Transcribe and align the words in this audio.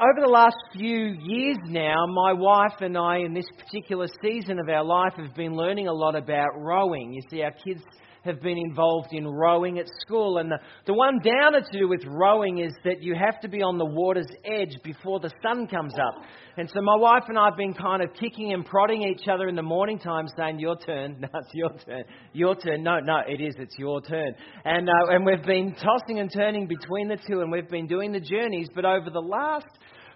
over 0.00 0.20
the 0.20 0.30
last 0.30 0.56
few 0.72 1.16
years 1.20 1.58
now, 1.66 2.06
my 2.06 2.32
wife 2.32 2.80
and 2.80 2.96
I, 2.96 3.18
in 3.18 3.34
this 3.34 3.46
particular 3.58 4.06
season 4.22 4.60
of 4.60 4.68
our 4.68 4.84
life, 4.84 5.14
have 5.16 5.34
been 5.34 5.56
learning 5.56 5.88
a 5.88 5.92
lot 5.92 6.14
about 6.14 6.50
rowing. 6.56 7.12
You 7.12 7.20
see, 7.28 7.42
our 7.42 7.50
kids 7.50 7.82
have 8.28 8.40
been 8.40 8.58
involved 8.58 9.08
in 9.12 9.26
rowing 9.26 9.78
at 9.80 9.86
school. 10.00 10.38
And 10.38 10.50
the, 10.50 10.58
the 10.86 10.94
one 10.94 11.18
downer 11.18 11.60
to 11.60 11.78
do 11.78 11.88
with 11.88 12.04
rowing 12.06 12.58
is 12.58 12.72
that 12.84 13.02
you 13.02 13.16
have 13.16 13.40
to 13.40 13.48
be 13.48 13.62
on 13.62 13.78
the 13.78 13.84
water's 13.84 14.30
edge 14.44 14.76
before 14.84 15.18
the 15.18 15.32
sun 15.42 15.66
comes 15.66 15.94
up. 15.94 16.22
And 16.56 16.68
so 16.72 16.80
my 16.80 16.96
wife 16.96 17.24
and 17.28 17.38
I 17.38 17.46
have 17.46 17.56
been 17.56 17.74
kind 17.74 18.02
of 18.02 18.10
kicking 18.14 18.52
and 18.52 18.64
prodding 18.64 19.02
each 19.02 19.26
other 19.28 19.48
in 19.48 19.56
the 19.56 19.62
morning 19.62 19.98
time 19.98 20.26
saying, 20.36 20.60
Your 20.60 20.76
turn. 20.76 21.16
No, 21.32 21.40
it's 21.40 21.54
your 21.54 21.70
turn. 21.86 22.04
Your 22.32 22.54
turn. 22.54 22.82
No, 22.82 23.00
no, 23.00 23.20
it 23.26 23.40
is. 23.40 23.54
It's 23.58 23.76
your 23.78 24.00
turn. 24.00 24.34
And, 24.64 24.88
uh, 24.88 25.10
and 25.10 25.24
we've 25.24 25.44
been 25.44 25.74
tossing 25.74 26.20
and 26.20 26.32
turning 26.32 26.66
between 26.66 27.08
the 27.08 27.18
two 27.28 27.40
and 27.40 27.50
we've 27.50 27.68
been 27.68 27.86
doing 27.86 28.12
the 28.12 28.20
journeys. 28.20 28.68
But 28.74 28.84
over 28.84 29.10
the 29.10 29.20
last 29.20 29.66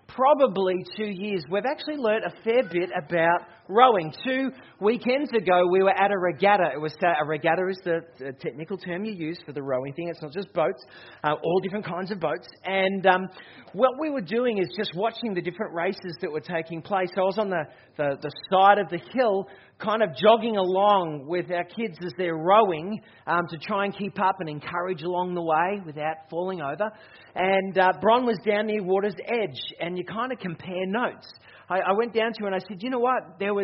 probably 0.08 0.84
two 0.96 1.06
years, 1.06 1.44
we've 1.50 1.64
actually 1.64 1.96
learnt 1.96 2.24
a 2.24 2.42
fair 2.42 2.62
bit 2.62 2.90
about 2.96 3.46
rowing. 3.72 4.12
Two 4.24 4.50
weekends 4.80 5.30
ago, 5.32 5.66
we 5.70 5.82
were 5.82 5.90
at 5.90 6.10
a 6.10 6.18
regatta. 6.18 6.70
It 6.74 6.80
was 6.80 6.94
a 7.02 7.24
regatta 7.26 7.68
is 7.68 7.78
the, 7.84 8.00
the 8.18 8.32
technical 8.32 8.76
term 8.76 9.04
you 9.04 9.12
use 9.12 9.38
for 9.44 9.52
the 9.52 9.62
rowing 9.62 9.92
thing. 9.94 10.08
It's 10.08 10.22
not 10.22 10.32
just 10.32 10.52
boats, 10.52 10.84
uh, 11.24 11.34
all 11.42 11.60
different 11.60 11.86
kinds 11.86 12.10
of 12.10 12.20
boats. 12.20 12.46
And 12.64 13.06
um, 13.06 13.28
what 13.72 13.92
we 14.00 14.10
were 14.10 14.20
doing 14.20 14.58
is 14.58 14.68
just 14.76 14.92
watching 14.94 15.34
the 15.34 15.40
different 15.40 15.74
races 15.74 16.16
that 16.20 16.30
were 16.30 16.40
taking 16.40 16.82
place. 16.82 17.08
I 17.16 17.20
was 17.20 17.38
on 17.38 17.48
the, 17.48 17.64
the, 17.96 18.16
the 18.20 18.30
side 18.50 18.78
of 18.78 18.88
the 18.90 19.00
hill, 19.12 19.48
kind 19.78 20.02
of 20.02 20.10
jogging 20.16 20.56
along 20.56 21.24
with 21.26 21.50
our 21.50 21.64
kids 21.64 21.96
as 22.04 22.12
they're 22.16 22.36
rowing 22.36 23.00
um, 23.26 23.46
to 23.48 23.58
try 23.58 23.84
and 23.84 23.96
keep 23.96 24.20
up 24.20 24.36
and 24.40 24.48
encourage 24.48 25.02
along 25.02 25.34
the 25.34 25.42
way 25.42 25.82
without 25.84 26.16
falling 26.30 26.60
over. 26.60 26.90
And 27.34 27.78
uh, 27.78 27.92
Bron 28.00 28.26
was 28.26 28.38
down 28.46 28.66
near 28.66 28.82
water's 28.82 29.16
edge, 29.26 29.60
and 29.80 29.96
you 29.96 30.04
kind 30.04 30.32
of 30.32 30.38
compare 30.38 30.86
notes. 30.86 31.26
I, 31.68 31.78
I 31.78 31.92
went 31.96 32.12
down 32.12 32.32
to 32.34 32.40
her 32.40 32.46
and 32.46 32.54
I 32.54 32.58
said, 32.68 32.82
you 32.82 32.90
know 32.90 32.98
what? 32.98 33.38
There 33.38 33.54
was 33.54 33.61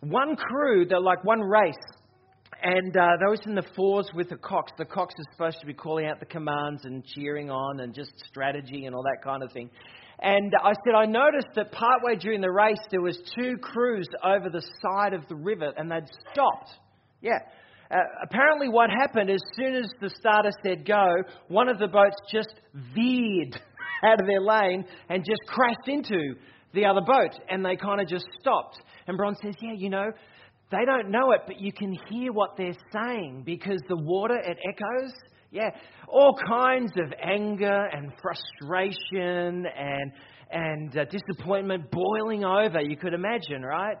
one 0.00 0.36
crew, 0.36 0.86
that 0.86 1.02
like 1.02 1.24
one 1.24 1.40
race, 1.40 1.74
and 2.62 2.96
uh, 2.96 3.16
was 3.20 3.40
in 3.46 3.54
the 3.54 3.64
fours 3.76 4.10
with 4.14 4.30
the 4.30 4.36
cox. 4.36 4.72
The 4.78 4.84
cox 4.84 5.14
are 5.14 5.32
supposed 5.32 5.60
to 5.60 5.66
be 5.66 5.74
calling 5.74 6.06
out 6.06 6.18
the 6.20 6.26
commands 6.26 6.84
and 6.84 7.04
cheering 7.04 7.50
on 7.50 7.80
and 7.80 7.94
just 7.94 8.12
strategy 8.28 8.86
and 8.86 8.94
all 8.94 9.02
that 9.02 9.22
kind 9.22 9.42
of 9.42 9.52
thing. 9.52 9.70
And 10.20 10.52
I 10.60 10.72
said, 10.84 10.94
I 10.96 11.06
noticed 11.06 11.48
that 11.54 11.70
partway 11.70 12.16
during 12.16 12.40
the 12.40 12.50
race 12.50 12.80
there 12.90 13.00
was 13.00 13.18
two 13.38 13.56
crews 13.58 14.08
over 14.24 14.50
the 14.50 14.62
side 14.82 15.14
of 15.14 15.26
the 15.28 15.36
river 15.36 15.72
and 15.76 15.90
they'd 15.90 16.08
stopped. 16.32 16.70
Yeah. 17.20 17.38
Uh, 17.90 17.96
apparently 18.24 18.68
what 18.68 18.90
happened 18.90 19.30
as 19.30 19.40
soon 19.54 19.74
as 19.76 19.88
the 20.00 20.10
starter 20.10 20.50
said 20.64 20.84
go, 20.84 21.06
one 21.46 21.68
of 21.68 21.78
the 21.78 21.86
boats 21.86 22.16
just 22.30 22.52
veered 22.94 23.60
out 24.04 24.20
of 24.20 24.26
their 24.26 24.40
lane 24.40 24.84
and 25.08 25.24
just 25.24 25.40
crashed 25.46 25.86
into 25.86 26.34
the 26.74 26.84
other 26.84 27.00
boat 27.00 27.32
and 27.48 27.64
they 27.64 27.76
kind 27.76 28.00
of 28.00 28.08
just 28.08 28.26
stopped. 28.40 28.78
And 29.06 29.16
Bron 29.16 29.34
says, 29.42 29.54
Yeah, 29.60 29.74
you 29.76 29.90
know, 29.90 30.10
they 30.70 30.84
don't 30.84 31.10
know 31.10 31.32
it, 31.32 31.42
but 31.46 31.60
you 31.60 31.72
can 31.72 31.96
hear 32.10 32.32
what 32.32 32.56
they're 32.56 32.76
saying 32.92 33.42
because 33.46 33.80
the 33.88 33.96
water, 33.96 34.36
it 34.36 34.58
echoes. 34.68 35.12
Yeah, 35.50 35.70
all 36.08 36.36
kinds 36.46 36.92
of 36.98 37.10
anger 37.22 37.88
and 37.90 38.12
frustration 38.20 39.64
and, 39.64 40.12
and 40.50 40.98
uh, 40.98 41.04
disappointment 41.06 41.90
boiling 41.90 42.44
over, 42.44 42.82
you 42.82 42.98
could 42.98 43.14
imagine, 43.14 43.62
right? 43.62 43.96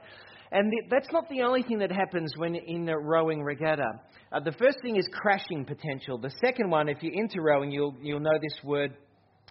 And 0.52 0.70
the, 0.70 0.82
that's 0.90 1.10
not 1.10 1.26
the 1.30 1.42
only 1.42 1.62
thing 1.62 1.78
that 1.78 1.90
happens 1.90 2.34
when 2.36 2.54
in 2.54 2.86
a 2.90 2.98
rowing 2.98 3.42
regatta. 3.42 4.00
Uh, 4.30 4.40
the 4.40 4.52
first 4.52 4.78
thing 4.82 4.96
is 4.96 5.08
crashing 5.12 5.64
potential. 5.64 6.18
The 6.18 6.32
second 6.44 6.68
one, 6.68 6.90
if 6.90 7.02
you're 7.02 7.14
into 7.14 7.40
rowing, 7.40 7.70
you'll, 7.70 7.96
you'll 8.02 8.20
know 8.20 8.38
this 8.40 8.62
word 8.62 8.94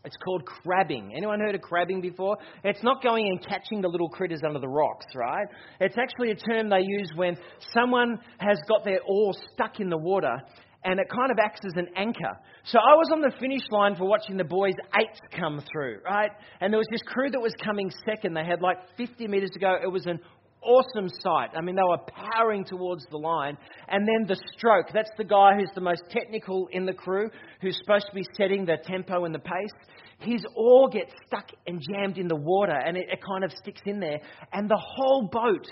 it's 0.05 0.17
called 0.23 0.45
crabbing. 0.45 1.13
Anyone 1.15 1.39
heard 1.39 1.55
of 1.55 1.61
crabbing 1.61 2.01
before? 2.01 2.37
It's 2.63 2.83
not 2.83 3.01
going 3.03 3.27
and 3.27 3.45
catching 3.45 3.81
the 3.81 3.87
little 3.87 4.09
critters 4.09 4.41
under 4.45 4.59
the 4.59 4.67
rocks, 4.67 5.05
right? 5.15 5.47
It's 5.79 5.97
actually 5.97 6.31
a 6.31 6.35
term 6.35 6.69
they 6.69 6.81
use 6.81 7.11
when 7.15 7.37
someone 7.73 8.19
has 8.37 8.57
got 8.67 8.85
their 8.85 8.99
oar 9.07 9.33
stuck 9.53 9.79
in 9.79 9.89
the 9.89 9.97
water 9.97 10.37
and 10.83 10.99
it 10.99 11.07
kind 11.09 11.31
of 11.31 11.37
acts 11.43 11.61
as 11.65 11.73
an 11.75 11.87
anchor. 11.97 12.37
So 12.63 12.80
I 12.80 12.95
was 12.95 13.09
on 13.11 13.21
the 13.21 13.31
finish 13.39 13.63
line 13.71 13.95
for 13.95 14.07
watching 14.07 14.37
the 14.37 14.45
boys' 14.45 14.73
eights 14.97 15.19
come 15.37 15.61
through, 15.71 15.99
right? 16.05 16.31
And 16.61 16.71
there 16.71 16.77
was 16.77 16.87
this 16.89 17.02
crew 17.02 17.30
that 17.31 17.39
was 17.41 17.53
coming 17.63 17.91
second. 18.05 18.36
They 18.36 18.45
had 18.45 18.61
like 18.61 18.77
50 18.95 19.27
metres 19.27 19.49
to 19.52 19.59
go. 19.59 19.75
It 19.81 19.91
was 19.91 20.05
an 20.05 20.19
awesome 20.67 21.10
sight. 21.22 21.50
I 21.55 21.61
mean, 21.61 21.76
they 21.76 21.82
were 21.82 21.98
powering 21.98 22.66
towards 22.66 23.05
the 23.10 23.17
line. 23.17 23.58
And 23.88 24.08
then 24.08 24.28
the 24.28 24.39
stroke. 24.55 24.88
That's 24.94 25.10
the 25.17 25.23
guy 25.23 25.55
who's 25.58 25.72
the 25.73 25.82
most 25.82 26.04
technical 26.10 26.67
in 26.72 26.86
the 26.86 26.94
crew, 26.94 27.30
who's 27.61 27.78
supposed 27.78 28.08
to 28.08 28.16
be 28.16 28.26
setting 28.33 28.66
the 28.66 28.78
tempo 28.83 29.26
and 29.26 29.33
the 29.33 29.39
pace. 29.39 29.73
His 30.20 30.45
oar 30.55 30.89
gets 30.89 31.11
stuck 31.28 31.50
and 31.67 31.82
jammed 31.82 32.17
in 32.17 32.28
the 32.28 32.36
water, 32.36 32.76
and 32.76 32.98
it, 32.98 33.08
it 33.11 33.20
kind 33.23 33.44
of 33.44 33.52
sticks 33.52 33.82
in 33.86 34.00
there. 34.00 34.20
And 34.52 34.70
the 34.70 34.82
whole 34.82 35.30
boat 35.32 35.67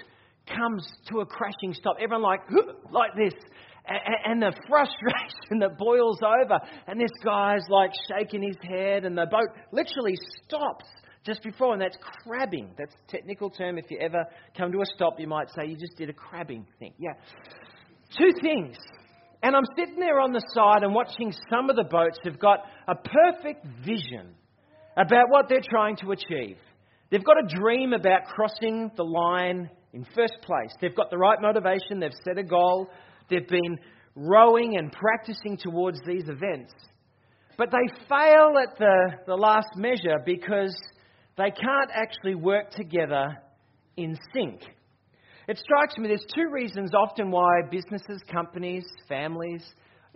comes 0.47 0.87
to 1.11 1.19
a 1.19 1.25
crashing 1.25 1.73
stop. 1.73 1.97
Everyone 1.99 2.23
like, 2.23 2.41
like 2.91 3.11
this. 3.15 3.33
And, 3.87 4.41
and 4.41 4.41
the 4.41 4.57
frustration 4.69 5.59
that 5.59 5.77
boils 5.77 6.19
over. 6.21 6.59
And 6.87 6.99
this 6.99 7.11
guy's 7.23 7.65
like 7.69 7.91
shaking 8.09 8.43
his 8.43 8.57
head, 8.61 9.05
and 9.05 9.17
the 9.17 9.25
boat 9.25 9.49
literally 9.71 10.15
stops 10.45 10.85
just 11.25 11.41
before, 11.43 11.73
and 11.73 11.81
that's 11.81 11.97
crabbing. 12.23 12.69
That's 12.77 12.93
a 12.93 13.11
technical 13.11 13.49
term. 13.49 13.77
If 13.77 13.89
you 13.89 13.97
ever 13.99 14.25
come 14.55 14.71
to 14.71 14.77
a 14.79 14.85
stop, 14.95 15.19
you 15.19 15.27
might 15.27 15.49
say 15.49 15.67
you 15.67 15.75
just 15.75 15.97
did 15.97 16.09
a 16.09 16.13
crabbing 16.13 16.65
thing. 16.79 16.93
Yeah. 16.99 17.13
Two 18.17 18.31
things. 18.41 18.75
And 19.41 19.55
I'm 19.55 19.65
sitting 19.77 19.99
there 19.99 20.19
on 20.19 20.31
the 20.31 20.43
side 20.53 20.83
and 20.83 20.93
watching 20.93 21.33
some 21.49 21.69
of 21.69 21.75
the 21.75 21.83
boats 21.83 22.19
have 22.23 22.39
got 22.39 22.59
a 22.87 22.95
perfect 22.95 23.65
vision 23.85 24.33
about 24.97 25.25
what 25.29 25.49
they're 25.49 25.65
trying 25.67 25.97
to 25.97 26.11
achieve. 26.11 26.57
They've 27.09 27.23
got 27.23 27.37
a 27.37 27.55
dream 27.59 27.93
about 27.93 28.25
crossing 28.25 28.91
the 28.95 29.03
line 29.03 29.69
in 29.93 30.05
first 30.15 30.35
place. 30.41 30.71
They've 30.81 30.95
got 30.95 31.09
the 31.09 31.17
right 31.17 31.39
motivation, 31.41 31.99
they've 31.99 32.11
set 32.23 32.37
a 32.37 32.43
goal, 32.43 32.89
they've 33.29 33.47
been 33.47 33.77
rowing 34.15 34.77
and 34.77 34.91
practicing 34.91 35.57
towards 35.57 35.99
these 36.07 36.23
events. 36.27 36.73
But 37.57 37.69
they 37.71 38.03
fail 38.09 38.53
at 38.61 38.77
the, 38.77 39.11
the 39.27 39.35
last 39.35 39.69
measure 39.75 40.17
because 40.25 40.75
they 41.37 41.51
can't 41.51 41.91
actually 41.93 42.35
work 42.35 42.71
together 42.71 43.37
in 43.97 44.17
sync. 44.33 44.61
It 45.47 45.59
strikes 45.59 45.97
me 45.97 46.07
there's 46.07 46.25
two 46.33 46.49
reasons 46.51 46.91
often 46.93 47.29
why 47.29 47.61
businesses, 47.69 48.21
companies, 48.31 48.85
families, 49.07 49.63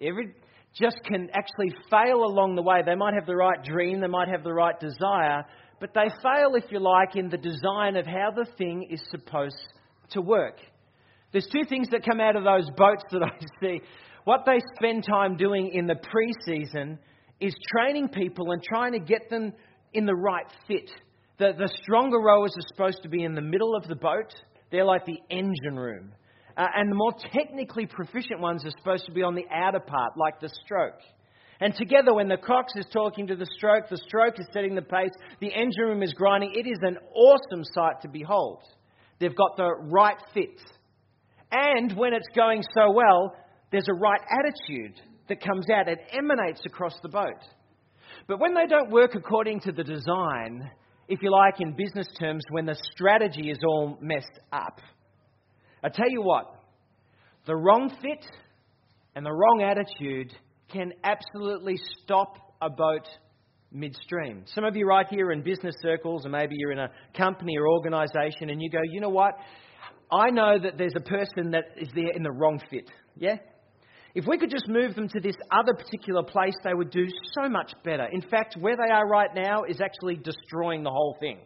every, 0.01 0.33
just 0.73 0.97
can 1.03 1.29
actually 1.33 1.75
fail 1.89 2.23
along 2.23 2.55
the 2.55 2.61
way. 2.61 2.81
They 2.85 2.95
might 2.95 3.13
have 3.13 3.25
the 3.25 3.35
right 3.35 3.61
dream, 3.63 3.99
they 4.01 4.07
might 4.07 4.29
have 4.29 4.43
the 4.43 4.53
right 4.53 4.79
desire, 4.79 5.45
but 5.79 5.93
they 5.93 6.09
fail, 6.23 6.55
if 6.55 6.71
you 6.71 6.79
like, 6.79 7.15
in 7.15 7.29
the 7.29 7.37
design 7.37 7.95
of 7.95 8.05
how 8.05 8.31
the 8.35 8.45
thing 8.57 8.87
is 8.89 9.01
supposed 9.11 9.55
to 10.11 10.21
work. 10.21 10.57
There's 11.31 11.47
two 11.51 11.67
things 11.67 11.89
that 11.91 12.03
come 12.03 12.19
out 12.19 12.35
of 12.35 12.43
those 12.43 12.67
boats 12.75 13.03
that 13.11 13.21
I 13.23 13.45
see. 13.61 13.81
What 14.23 14.45
they 14.45 14.59
spend 14.75 15.05
time 15.05 15.37
doing 15.37 15.71
in 15.73 15.85
the 15.85 15.95
pre 15.95 16.33
season 16.45 16.97
is 17.39 17.53
training 17.71 18.09
people 18.09 18.51
and 18.51 18.63
trying 18.63 18.93
to 18.93 18.99
get 18.99 19.29
them 19.29 19.53
in 19.93 20.05
the 20.05 20.15
right 20.15 20.45
fit 20.67 20.89
the, 21.39 21.53
the 21.57 21.69
stronger 21.81 22.19
rowers 22.19 22.53
are 22.57 22.67
supposed 22.67 23.01
to 23.03 23.09
be 23.09 23.23
in 23.23 23.33
the 23.33 23.41
middle 23.41 23.75
of 23.75 23.87
the 23.87 23.95
boat. 23.95 24.33
They're 24.71 24.85
like 24.85 25.05
the 25.05 25.19
engine 25.29 25.77
room. 25.77 26.11
Uh, 26.55 26.67
and 26.75 26.91
the 26.91 26.95
more 26.95 27.13
technically 27.33 27.85
proficient 27.85 28.41
ones 28.41 28.65
are 28.65 28.71
supposed 28.77 29.05
to 29.05 29.11
be 29.11 29.23
on 29.23 29.33
the 29.33 29.45
outer 29.49 29.79
part, 29.79 30.17
like 30.17 30.41
the 30.41 30.49
stroke. 30.65 30.99
And 31.61 31.73
together, 31.73 32.13
when 32.13 32.27
the 32.27 32.37
cox 32.37 32.73
is 32.75 32.85
talking 32.91 33.27
to 33.27 33.35
the 33.35 33.47
stroke, 33.57 33.89
the 33.89 33.97
stroke 33.97 34.39
is 34.39 34.45
setting 34.53 34.75
the 34.75 34.81
pace, 34.81 35.11
the 35.39 35.53
engine 35.53 35.83
room 35.83 36.03
is 36.03 36.13
grinding. 36.13 36.53
It 36.53 36.67
is 36.67 36.79
an 36.81 36.97
awesome 37.15 37.63
sight 37.73 38.01
to 38.01 38.09
behold. 38.09 38.63
They've 39.19 39.35
got 39.35 39.57
the 39.57 39.69
right 39.91 40.17
fit. 40.33 40.61
And 41.51 41.97
when 41.97 42.13
it's 42.13 42.27
going 42.35 42.63
so 42.73 42.91
well, 42.91 43.33
there's 43.71 43.87
a 43.89 43.93
right 43.93 44.21
attitude 44.39 44.99
that 45.27 45.41
comes 45.41 45.69
out. 45.69 45.87
It 45.87 45.99
emanates 46.11 46.61
across 46.65 46.93
the 47.01 47.09
boat. 47.09 47.43
But 48.27 48.39
when 48.39 48.53
they 48.53 48.67
don't 48.67 48.91
work 48.91 49.15
according 49.15 49.61
to 49.61 49.71
the 49.71 49.83
design, 49.83 50.69
if 51.09 51.23
you 51.23 51.31
like, 51.31 51.59
in 51.59 51.73
business 51.73 52.07
terms, 52.19 52.43
when 52.51 52.65
the 52.65 52.77
strategy 52.93 53.49
is 53.49 53.57
all 53.67 53.97
messed 53.99 54.39
up. 54.53 54.79
I 55.83 55.89
tell 55.89 56.09
you 56.09 56.21
what, 56.21 56.45
the 57.47 57.55
wrong 57.55 57.89
fit 58.01 58.25
and 59.15 59.25
the 59.25 59.31
wrong 59.31 59.63
attitude 59.63 60.31
can 60.71 60.93
absolutely 61.03 61.77
stop 62.03 62.37
a 62.61 62.69
boat 62.69 63.07
midstream. 63.71 64.43
Some 64.53 64.63
of 64.63 64.75
you 64.75 64.85
right 64.85 65.07
here 65.09 65.31
in 65.31 65.41
business 65.41 65.75
circles, 65.81 66.25
or 66.25 66.29
maybe 66.29 66.53
you're 66.57 66.71
in 66.71 66.79
a 66.79 66.91
company 67.17 67.57
or 67.57 67.67
organization, 67.67 68.51
and 68.51 68.61
you 68.61 68.69
go, 68.69 68.79
you 68.83 69.01
know 69.01 69.09
what? 69.09 69.33
I 70.11 70.29
know 70.29 70.59
that 70.61 70.77
there's 70.77 70.93
a 70.95 71.01
person 71.01 71.51
that 71.51 71.65
is 71.75 71.89
there 71.95 72.11
in 72.15 72.21
the 72.21 72.31
wrong 72.31 72.61
fit. 72.69 72.89
Yeah? 73.17 73.37
If 74.15 74.25
we 74.27 74.37
could 74.37 74.49
just 74.49 74.67
move 74.67 74.95
them 74.95 75.07
to 75.09 75.19
this 75.19 75.35
other 75.51 75.73
particular 75.73 76.23
place, 76.23 76.55
they 76.63 76.73
would 76.73 76.89
do 76.89 77.05
so 77.33 77.47
much 77.47 77.73
better. 77.83 78.07
In 78.11 78.21
fact, 78.21 78.55
where 78.59 78.75
they 78.75 78.91
are 78.91 79.07
right 79.07 79.29
now 79.35 79.63
is 79.63 79.81
actually 79.81 80.15
destroying 80.15 80.83
the 80.83 80.89
whole 80.89 81.15
thing. 81.19 81.39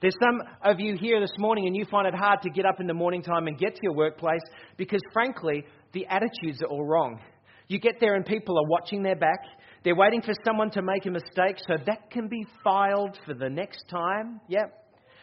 There's 0.00 0.16
some 0.22 0.42
of 0.62 0.80
you 0.80 0.96
here 0.96 1.20
this 1.20 1.32
morning 1.38 1.66
and 1.66 1.76
you 1.76 1.84
find 1.84 2.06
it 2.06 2.14
hard 2.14 2.40
to 2.42 2.50
get 2.50 2.64
up 2.64 2.80
in 2.80 2.86
the 2.86 2.94
morning 2.94 3.22
time 3.22 3.46
and 3.46 3.58
get 3.58 3.74
to 3.74 3.80
your 3.82 3.92
workplace 3.92 4.40
because, 4.78 5.00
frankly, 5.12 5.64
the 5.92 6.06
attitudes 6.06 6.62
are 6.62 6.68
all 6.68 6.84
wrong. 6.86 7.20
You 7.68 7.78
get 7.78 8.00
there 8.00 8.14
and 8.14 8.24
people 8.24 8.58
are 8.58 8.68
watching 8.68 9.02
their 9.02 9.16
back. 9.16 9.40
They're 9.84 9.96
waiting 9.96 10.22
for 10.22 10.32
someone 10.44 10.70
to 10.70 10.82
make 10.82 11.06
a 11.06 11.10
mistake 11.10 11.56
so 11.66 11.76
that 11.86 12.10
can 12.10 12.28
be 12.28 12.44
filed 12.64 13.18
for 13.26 13.34
the 13.34 13.48
next 13.48 13.84
time. 13.90 14.40
Yep. 14.48 14.79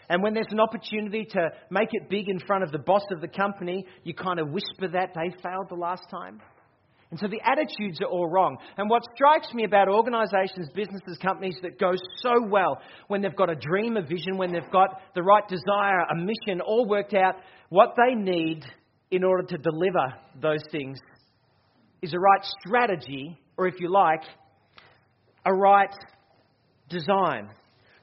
And 0.10 0.24
when 0.24 0.34
there's 0.34 0.52
an 0.52 0.60
opportunity 0.60 1.26
to 1.32 1.50
make 1.70 1.90
it 1.92 2.10
big 2.10 2.30
in 2.30 2.40
front 2.40 2.64
of 2.64 2.72
the 2.72 2.80
boss 2.80 3.04
of 3.12 3.22
the 3.22 3.28
company, 3.28 3.86
you 4.04 4.14
kind 4.14 4.40
of 4.40 4.50
whisper 4.50 4.88
that 4.88 5.14
they 5.14 5.36
failed 5.42 5.68
the 5.70 5.76
last 5.76 6.04
time. 6.10 6.42
And 7.10 7.20
so 7.20 7.28
the 7.28 7.42
attitudes 7.44 8.02
are 8.02 8.10
all 8.10 8.30
wrong. 8.30 8.58
And 8.78 8.90
what 8.90 9.04
strikes 9.16 9.54
me 9.54 9.64
about 9.64 9.88
organizations, 9.88 10.70
businesses, 10.76 11.18
companies 11.22 11.58
that 11.62 11.80
go 11.80 11.92
so 12.18 12.34
well 12.50 12.80
when 13.08 13.22
they've 13.22 13.36
got 13.36 13.50
a 13.50 13.56
dream, 13.56 13.96
a 13.96 14.02
vision, 14.02 14.38
when 14.38 14.52
they've 14.52 14.72
got 14.72 15.00
the 15.16 15.24
right 15.24 15.48
desire, 15.48 16.02
a 16.12 16.16
mission, 16.16 16.60
all 16.60 16.86
worked 16.86 17.14
out, 17.14 17.36
what 17.70 17.96
they 17.96 18.14
need 18.14 18.66
in 19.10 19.24
order 19.24 19.44
to 19.44 19.58
deliver 19.58 20.14
those 20.42 20.64
things 20.70 21.00
is 22.02 22.14
a 22.14 22.20
right 22.20 22.46
strategy, 22.66 23.38
or 23.58 23.68
if 23.68 23.76
you 23.80 23.90
like, 23.90 24.24
a 25.46 25.54
right 25.54 25.96
design. 26.90 27.50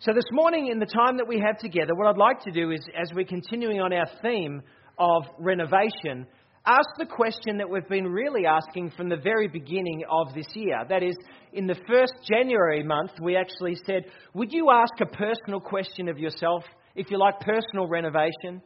So, 0.04 0.12
this 0.12 0.30
morning, 0.32 0.68
in 0.70 0.78
the 0.78 0.84
time 0.84 1.16
that 1.16 1.26
we 1.26 1.40
have 1.40 1.56
together, 1.56 1.94
what 1.94 2.06
I'd 2.06 2.18
like 2.18 2.38
to 2.40 2.50
do 2.50 2.72
is, 2.72 2.80
as 2.94 3.10
we're 3.14 3.24
continuing 3.24 3.80
on 3.80 3.90
our 3.90 4.04
theme 4.20 4.60
of 4.98 5.22
renovation, 5.38 6.26
ask 6.66 6.86
the 6.98 7.06
question 7.06 7.56
that 7.56 7.70
we've 7.70 7.88
been 7.88 8.08
really 8.08 8.44
asking 8.44 8.90
from 8.98 9.08
the 9.08 9.16
very 9.16 9.48
beginning 9.48 10.02
of 10.10 10.34
this 10.34 10.48
year. 10.52 10.84
That 10.86 11.02
is, 11.02 11.16
in 11.54 11.66
the 11.66 11.80
first 11.88 12.12
January 12.30 12.82
month, 12.82 13.12
we 13.22 13.34
actually 13.34 13.78
said, 13.86 14.02
Would 14.34 14.52
you 14.52 14.68
ask 14.70 14.92
a 15.00 15.06
personal 15.06 15.58
question 15.58 16.10
of 16.10 16.18
yourself, 16.18 16.64
if 16.94 17.10
you 17.10 17.18
like 17.18 17.40
personal 17.40 17.88
renovation? 17.88 18.60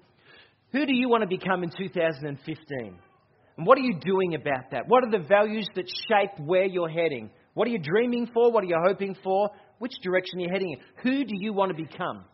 Who 0.72 0.86
do 0.86 0.92
you 0.92 1.08
want 1.08 1.22
to 1.22 1.28
become 1.28 1.62
in 1.62 1.70
2015? 1.70 2.98
And 3.58 3.64
what 3.64 3.78
are 3.78 3.82
you 3.82 3.96
doing 4.00 4.34
about 4.34 4.72
that? 4.72 4.88
What 4.88 5.04
are 5.04 5.10
the 5.12 5.24
values 5.24 5.68
that 5.76 5.88
shape 6.08 6.44
where 6.44 6.64
you're 6.64 6.88
heading? 6.88 7.30
What 7.54 7.66
are 7.68 7.70
you 7.70 7.78
dreaming 7.78 8.28
for? 8.32 8.52
What 8.52 8.64
are 8.64 8.66
you 8.66 8.80
hoping 8.86 9.16
for? 9.22 9.50
Which 9.78 9.92
direction 10.02 10.40
are 10.40 10.42
you 10.42 10.48
heading 10.50 10.70
in? 10.72 10.78
Who 11.02 11.24
do 11.24 11.34
you 11.34 11.52
want 11.52 11.76
to 11.76 11.82
become? 11.82 12.24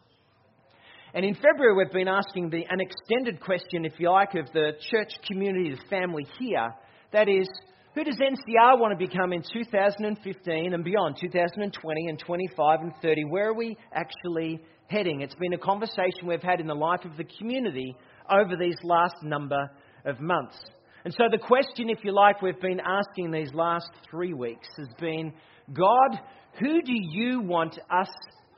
And 1.15 1.25
in 1.25 1.35
February, 1.35 1.77
we've 1.77 1.93
been 1.93 2.09
asking 2.09 2.51
the, 2.51 2.65
an 2.69 2.81
extended 2.81 3.41
question, 3.41 3.85
if 3.85 3.93
you 3.99 4.11
like, 4.11 4.35
of 4.35 4.47
the 4.53 4.73
church 4.91 5.13
community, 5.27 5.71
the 5.71 5.89
family 5.89 6.27
here. 6.41 6.75
That 7.13 7.29
is, 7.29 7.49
who 7.95 8.03
does 8.03 8.17
NCR 8.17 8.81
want 8.81 8.99
to 8.99 9.07
become 9.07 9.33
in 9.33 9.43
2015 9.43 10.75
and 10.75 10.85
beyond, 10.85 11.17
2020 11.21 12.07
and 12.09 12.19
25 12.19 12.81
and 12.81 12.93
30? 13.01 13.25
Where 13.27 13.51
are 13.51 13.55
we 13.55 13.77
actually 13.93 14.61
heading? 14.89 15.21
It's 15.21 15.37
been 15.37 15.53
a 15.53 15.59
conversation 15.59 16.27
we've 16.27 16.43
had 16.43 16.59
in 16.59 16.67
the 16.67 16.75
life 16.75 17.05
of 17.05 17.17
the 17.17 17.25
community 17.39 17.95
over 18.29 18.57
these 18.57 18.77
last 18.83 19.15
number 19.23 19.71
of 20.05 20.19
months. 20.19 20.57
And 21.05 21.13
so 21.13 21.25
the 21.31 21.39
question, 21.39 21.91
if 21.91 21.99
you 22.03 22.15
like, 22.15 22.41
we've 22.41 22.61
been 22.61 22.81
asking 22.81 23.31
these 23.31 23.53
last 23.53 23.91
three 24.11 24.33
weeks 24.33 24.67
has 24.79 24.89
been 24.99 25.35
God, 25.73 26.19
who 26.59 26.81
do 26.81 26.93
you 26.95 27.43
want 27.43 27.79
us 27.91 28.09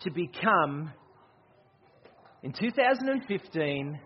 to 0.03 0.11
become 0.11 0.93
in 2.45 2.53
2015 2.53 4.01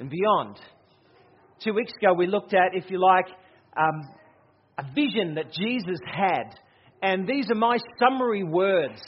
and 0.00 0.10
beyond? 0.10 0.58
Two 1.62 1.72
weeks 1.72 1.92
ago, 2.02 2.14
we 2.14 2.26
looked 2.26 2.52
at, 2.52 2.74
if 2.74 2.90
you 2.90 3.00
like, 3.00 3.26
um, 3.76 4.08
a 4.76 4.82
vision 4.94 5.36
that 5.36 5.52
Jesus 5.52 6.00
had. 6.04 6.58
And 7.00 7.28
these 7.28 7.48
are 7.48 7.54
my 7.54 7.78
summary 8.00 8.42
words. 8.42 9.00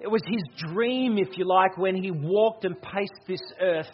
It 0.00 0.08
was 0.08 0.22
his 0.26 0.72
dream, 0.72 1.18
if 1.18 1.36
you 1.36 1.46
like, 1.46 1.76
when 1.76 1.94
he 1.94 2.10
walked 2.10 2.64
and 2.64 2.80
paced 2.80 3.20
this 3.26 3.42
earth 3.60 3.90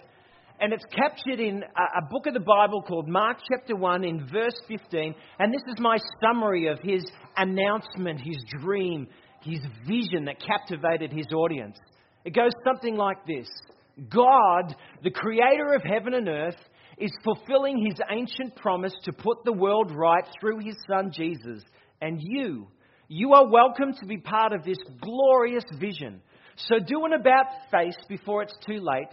and 0.61 0.73
it's 0.73 0.85
captured 0.95 1.41
in 1.41 1.63
a, 1.63 2.03
book 2.11 2.27
of 2.27 2.35
the 2.35 2.41
Bible 2.41 2.81
called 2.83 3.09
Mark 3.09 3.39
chapter 3.51 3.75
1 3.75 4.05
in 4.05 4.27
verse 4.33 4.55
15. 4.69 5.15
And 5.39 5.53
this 5.53 5.63
is 5.69 5.81
my 5.81 5.97
summary 6.23 6.69
of 6.69 6.79
his 6.81 7.05
announcement, 7.37 8.21
his 8.21 8.43
dream, 8.61 9.09
his 9.43 9.61
vision 9.87 10.27
that 10.27 10.41
captivated 10.41 11.13
his 11.13 11.27
audience. 11.35 11.77
It 12.25 12.35
goes 12.35 12.53
something 12.65 12.97
like 12.97 13.27
this 13.27 13.49
God, 14.09 14.75
the 15.03 15.11
creator 15.11 15.75
of 15.75 15.83
heaven 15.83 16.15
and 16.15 16.29
earth, 16.29 16.59
is 16.99 17.13
fulfilling 17.25 17.85
his 17.85 17.99
ancient 18.11 18.55
promise 18.57 18.95
to 19.05 19.13
put 19.13 19.45
the 19.45 19.53
world 19.53 19.91
right 19.93 20.25
through 20.41 20.61
his 20.61 20.77
son 20.89 21.11
Jesus. 21.13 21.63
And 22.01 22.19
you, 22.21 22.69
you 23.09 23.33
are 23.35 23.51
welcome 23.51 23.93
to 24.01 24.07
be 24.07 24.19
part 24.19 24.53
of 24.53 24.65
this 24.65 24.79
glorious 25.01 25.65
vision. 25.79 26.23
So 26.57 26.77
do 26.79 27.05
an 27.05 27.13
about 27.13 27.47
face 27.73 27.97
before 28.09 28.43
it's 28.45 28.57
too 28.65 28.79
late 28.81 29.11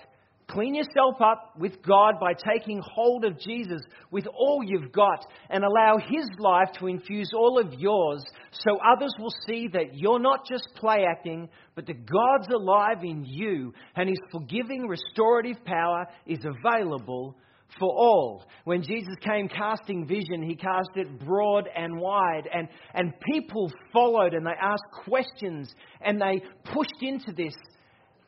Clean 0.52 0.76
yourself 0.76 1.16
up 1.22 1.54
with 1.58 1.82
God 1.82 2.16
by 2.20 2.34
taking 2.34 2.82
hold 2.84 3.24
of 3.24 3.40
Jesus 3.40 3.82
with 4.12 4.28
all 4.28 4.62
you've 4.66 4.92
got 4.92 5.26
and 5.50 5.64
allow 5.64 5.98
His 5.98 6.28
life 6.40 6.68
to 6.80 6.88
infuse 6.88 7.32
all 7.34 7.58
of 7.58 7.74
yours 7.80 8.22
so 8.52 8.78
others 8.94 9.14
will 9.18 9.34
see 9.48 9.70
that 9.72 9.96
you're 9.96 10.20
not 10.20 10.46
just 10.46 10.68
play 10.76 11.06
acting, 11.10 11.48
but 11.74 11.86
that 11.86 12.06
God's 12.06 12.54
alive 12.54 13.02
in 13.02 13.24
you 13.24 13.74
and 13.96 14.10
His 14.10 14.20
forgiving, 14.30 14.88
restorative 14.88 15.64
power 15.64 16.06
is 16.26 16.40
available 16.44 17.38
for 17.80 17.90
all. 17.90 18.44
When 18.66 18.84
Jesus 18.84 19.16
came 19.22 19.48
casting 19.48 20.06
vision, 20.06 20.44
he 20.44 20.56
cast 20.56 20.90
it 20.96 21.20
broad 21.26 21.70
and 21.74 21.98
wide, 21.98 22.50
and, 22.54 22.68
and 22.94 23.14
people 23.22 23.72
followed 23.94 24.34
and 24.34 24.46
they 24.46 24.52
asked 24.62 25.06
questions 25.06 25.74
and 26.02 26.20
they 26.20 26.42
pushed 26.66 27.02
into 27.02 27.32
this 27.32 27.54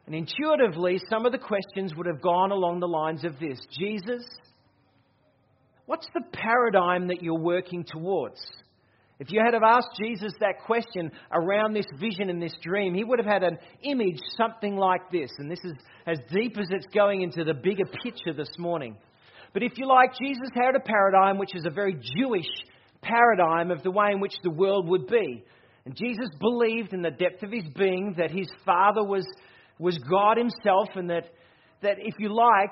and 0.05 0.15
intuitively, 0.15 0.99
some 1.09 1.25
of 1.25 1.31
the 1.31 1.37
questions 1.37 1.95
would 1.95 2.07
have 2.07 2.21
gone 2.21 2.51
along 2.51 2.79
the 2.79 2.87
lines 2.87 3.23
of 3.23 3.39
this 3.39 3.59
Jesus, 3.79 4.25
what's 5.85 6.07
the 6.13 6.23
paradigm 6.31 7.07
that 7.07 7.23
you're 7.23 7.39
working 7.39 7.85
towards? 7.85 8.39
If 9.19 9.31
you 9.31 9.41
had 9.43 9.53
have 9.53 9.63
asked 9.63 9.97
Jesus 10.01 10.33
that 10.41 10.65
question 10.65 11.11
around 11.31 11.73
this 11.73 11.85
vision 11.99 12.29
and 12.29 12.41
this 12.41 12.55
dream, 12.61 12.93
he 12.93 13.05
would 13.05 13.19
have 13.19 13.27
had 13.31 13.43
an 13.43 13.57
image 13.83 14.19
something 14.35 14.75
like 14.75 15.11
this. 15.11 15.31
And 15.37 15.49
this 15.49 15.63
is 15.63 15.73
as 16.05 16.17
deep 16.33 16.57
as 16.57 16.67
it's 16.71 16.87
going 16.93 17.21
into 17.21 17.45
the 17.45 17.53
bigger 17.53 17.85
picture 18.03 18.33
this 18.35 18.51
morning. 18.57 18.97
But 19.53 19.63
if 19.63 19.77
you 19.77 19.87
like, 19.87 20.11
Jesus 20.19 20.49
had 20.55 20.75
a 20.75 20.79
paradigm 20.79 21.37
which 21.37 21.55
is 21.55 21.65
a 21.65 21.69
very 21.69 21.95
Jewish 22.17 22.47
paradigm 23.01 23.71
of 23.71 23.83
the 23.83 23.91
way 23.91 24.11
in 24.11 24.19
which 24.19 24.33
the 24.43 24.49
world 24.49 24.89
would 24.89 25.07
be. 25.07 25.43
And 25.85 25.95
Jesus 25.95 26.29
believed 26.39 26.93
in 26.93 27.01
the 27.01 27.11
depth 27.11 27.43
of 27.43 27.51
his 27.51 27.65
being 27.77 28.15
that 28.17 28.31
his 28.31 28.47
Father 28.65 29.03
was 29.03 29.25
was 29.83 29.97
God 30.09 30.37
Himself, 30.37 30.87
and 30.95 31.09
that, 31.09 31.25
that 31.81 31.97
if 31.99 32.15
you 32.17 32.33
like, 32.33 32.71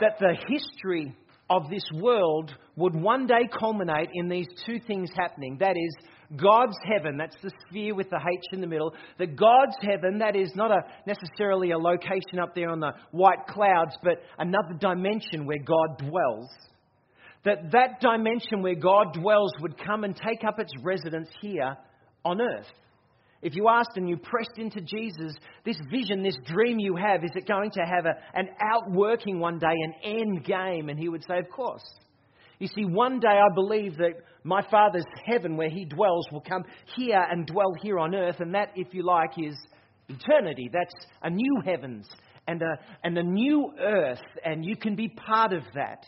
that 0.00 0.18
the 0.20 0.36
history 0.46 1.16
of 1.48 1.70
this 1.70 1.84
world 1.94 2.54
would 2.76 2.94
one 2.94 3.26
day 3.26 3.48
culminate 3.58 4.10
in 4.12 4.28
these 4.28 4.46
two 4.66 4.78
things 4.86 5.10
happening. 5.16 5.56
That 5.58 5.76
is, 5.76 5.96
God's 6.36 6.76
heaven, 6.84 7.16
that's 7.16 7.36
the 7.42 7.50
sphere 7.66 7.94
with 7.94 8.10
the 8.10 8.18
H 8.18 8.44
in 8.52 8.60
the 8.60 8.66
middle, 8.66 8.94
that 9.18 9.36
God's 9.36 9.74
heaven, 9.80 10.18
that 10.18 10.36
is 10.36 10.52
not 10.54 10.70
a, 10.70 10.82
necessarily 11.06 11.70
a 11.70 11.78
location 11.78 12.38
up 12.40 12.54
there 12.54 12.68
on 12.68 12.78
the 12.78 12.92
white 13.10 13.46
clouds, 13.48 13.96
but 14.02 14.22
another 14.38 14.74
dimension 14.78 15.46
where 15.46 15.58
God 15.58 15.98
dwells. 15.98 16.48
That 17.44 17.72
that 17.72 18.00
dimension 18.00 18.60
where 18.60 18.74
God 18.74 19.14
dwells 19.14 19.52
would 19.60 19.82
come 19.82 20.04
and 20.04 20.14
take 20.14 20.44
up 20.46 20.60
its 20.60 20.72
residence 20.82 21.30
here 21.40 21.74
on 22.22 22.40
earth. 22.42 22.66
If 23.42 23.54
you 23.54 23.68
asked 23.68 23.96
and 23.96 24.08
you 24.08 24.18
pressed 24.18 24.58
into 24.58 24.80
Jesus, 24.80 25.34
this 25.64 25.78
vision, 25.90 26.22
this 26.22 26.36
dream 26.44 26.78
you 26.78 26.96
have, 26.96 27.24
is 27.24 27.30
it 27.34 27.48
going 27.48 27.70
to 27.72 27.80
have 27.80 28.04
a, 28.04 28.14
an 28.34 28.48
outworking 28.60 29.40
one 29.40 29.58
day, 29.58 29.66
an 29.66 29.94
end 30.04 30.44
game? 30.44 30.90
And 30.90 30.98
he 30.98 31.08
would 31.08 31.24
say, 31.24 31.38
Of 31.38 31.48
course. 31.50 31.84
You 32.58 32.66
see, 32.66 32.84
one 32.84 33.20
day 33.20 33.28
I 33.28 33.54
believe 33.54 33.96
that 33.96 34.16
my 34.44 34.60
Father's 34.70 35.06
heaven, 35.24 35.56
where 35.56 35.70
he 35.70 35.86
dwells, 35.86 36.26
will 36.30 36.42
come 36.42 36.62
here 36.94 37.26
and 37.30 37.46
dwell 37.46 37.72
here 37.82 37.98
on 37.98 38.14
earth. 38.14 38.40
And 38.40 38.54
that, 38.54 38.72
if 38.76 38.92
you 38.92 39.02
like, 39.02 39.30
is 39.38 39.56
eternity. 40.08 40.68
That's 40.70 41.06
a 41.22 41.30
new 41.30 41.62
heavens 41.64 42.06
and 42.46 42.60
a, 42.60 42.78
and 43.02 43.16
a 43.16 43.22
new 43.22 43.72
earth. 43.80 44.20
And 44.44 44.62
you 44.62 44.76
can 44.76 44.94
be 44.94 45.08
part 45.08 45.54
of 45.54 45.62
that. 45.74 46.04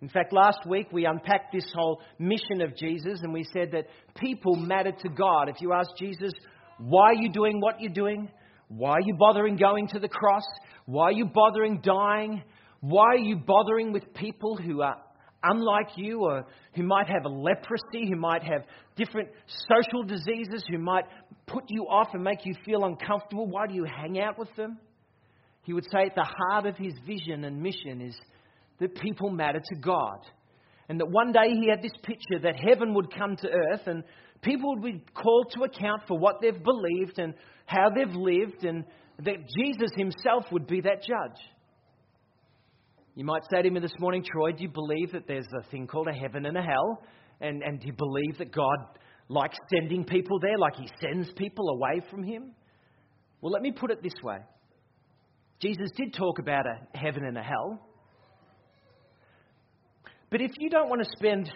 In 0.00 0.08
fact, 0.08 0.32
last 0.32 0.60
week 0.66 0.88
we 0.92 1.06
unpacked 1.06 1.52
this 1.52 1.70
whole 1.74 2.00
mission 2.18 2.60
of 2.62 2.76
Jesus 2.76 3.20
and 3.22 3.32
we 3.32 3.44
said 3.52 3.72
that 3.72 3.86
people 4.16 4.54
matter 4.54 4.92
to 4.92 5.08
God. 5.08 5.48
If 5.48 5.60
you 5.60 5.72
ask 5.72 5.90
Jesus, 5.98 6.32
why 6.78 7.10
are 7.10 7.14
you 7.14 7.30
doing 7.30 7.60
what 7.60 7.80
you're 7.80 7.92
doing? 7.92 8.30
Why 8.68 8.92
are 8.92 9.04
you 9.04 9.16
bothering 9.18 9.56
going 9.56 9.88
to 9.88 9.98
the 9.98 10.08
cross? 10.08 10.44
Why 10.86 11.06
are 11.06 11.12
you 11.12 11.26
bothering 11.26 11.80
dying? 11.82 12.42
Why 12.80 13.06
are 13.06 13.16
you 13.16 13.36
bothering 13.36 13.92
with 13.92 14.14
people 14.14 14.56
who 14.56 14.82
are 14.82 14.98
unlike 15.42 15.90
you 15.96 16.20
or 16.20 16.46
who 16.74 16.82
might 16.82 17.08
have 17.08 17.24
a 17.24 17.28
leprosy, 17.28 18.08
who 18.08 18.16
might 18.16 18.42
have 18.42 18.64
different 18.96 19.28
social 19.68 20.02
diseases, 20.04 20.64
who 20.70 20.78
might 20.78 21.04
put 21.46 21.64
you 21.68 21.84
off 21.84 22.08
and 22.12 22.22
make 22.22 22.44
you 22.44 22.54
feel 22.64 22.84
uncomfortable? 22.84 23.48
Why 23.48 23.66
do 23.66 23.74
you 23.74 23.84
hang 23.84 24.20
out 24.20 24.38
with 24.38 24.54
them? 24.56 24.78
He 25.62 25.72
would 25.72 25.86
say 25.90 26.06
at 26.06 26.14
the 26.14 26.26
heart 26.26 26.66
of 26.66 26.76
his 26.76 26.94
vision 27.06 27.44
and 27.44 27.60
mission 27.60 28.00
is 28.00 28.16
that 28.80 28.94
people 28.96 29.30
matter 29.30 29.60
to 29.60 29.76
God. 29.76 30.18
And 30.88 30.98
that 31.00 31.10
one 31.10 31.32
day 31.32 31.50
he 31.50 31.68
had 31.68 31.82
this 31.82 31.92
picture 32.02 32.38
that 32.42 32.56
heaven 32.56 32.94
would 32.94 33.14
come 33.14 33.36
to 33.36 33.48
earth 33.48 33.86
and 33.86 34.02
people 34.42 34.74
would 34.74 34.82
be 34.82 35.04
called 35.14 35.52
to 35.54 35.64
account 35.64 36.02
for 36.06 36.18
what 36.18 36.40
they've 36.40 36.62
believed 36.62 37.18
and 37.18 37.34
how 37.66 37.90
they've 37.90 38.14
lived, 38.14 38.64
and 38.64 38.84
that 39.18 39.36
Jesus 39.58 39.90
himself 39.94 40.44
would 40.50 40.66
be 40.66 40.80
that 40.80 41.02
judge. 41.02 41.38
You 43.14 43.24
might 43.24 43.42
say 43.50 43.62
to 43.62 43.70
me 43.70 43.80
this 43.80 43.92
morning, 43.98 44.24
Troy, 44.24 44.52
do 44.52 44.62
you 44.62 44.70
believe 44.70 45.12
that 45.12 45.26
there's 45.26 45.48
a 45.58 45.68
thing 45.70 45.86
called 45.86 46.08
a 46.08 46.14
heaven 46.14 46.46
and 46.46 46.56
a 46.56 46.62
hell? 46.62 47.02
And, 47.40 47.62
and 47.62 47.80
do 47.80 47.88
you 47.88 47.92
believe 47.92 48.38
that 48.38 48.52
God 48.52 48.78
likes 49.28 49.58
sending 49.74 50.04
people 50.04 50.38
there, 50.40 50.56
like 50.56 50.76
he 50.76 50.88
sends 51.00 51.30
people 51.32 51.68
away 51.68 52.00
from 52.10 52.22
him? 52.22 52.52
Well, 53.40 53.52
let 53.52 53.60
me 53.60 53.72
put 53.72 53.90
it 53.90 54.02
this 54.02 54.14
way 54.22 54.38
Jesus 55.60 55.90
did 55.96 56.14
talk 56.14 56.38
about 56.38 56.64
a 56.66 56.98
heaven 56.98 57.24
and 57.24 57.36
a 57.36 57.42
hell. 57.42 57.87
But 60.30 60.40
if 60.40 60.52
you 60.58 60.70
don't 60.70 60.88
want 60.88 61.02
to 61.02 61.08
spend 61.16 61.50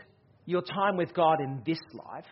your 0.47 0.63
time 0.63 0.97
with 0.97 1.15
God 1.15 1.41
in 1.41 1.63
this 1.67 1.79
life, 1.93 2.25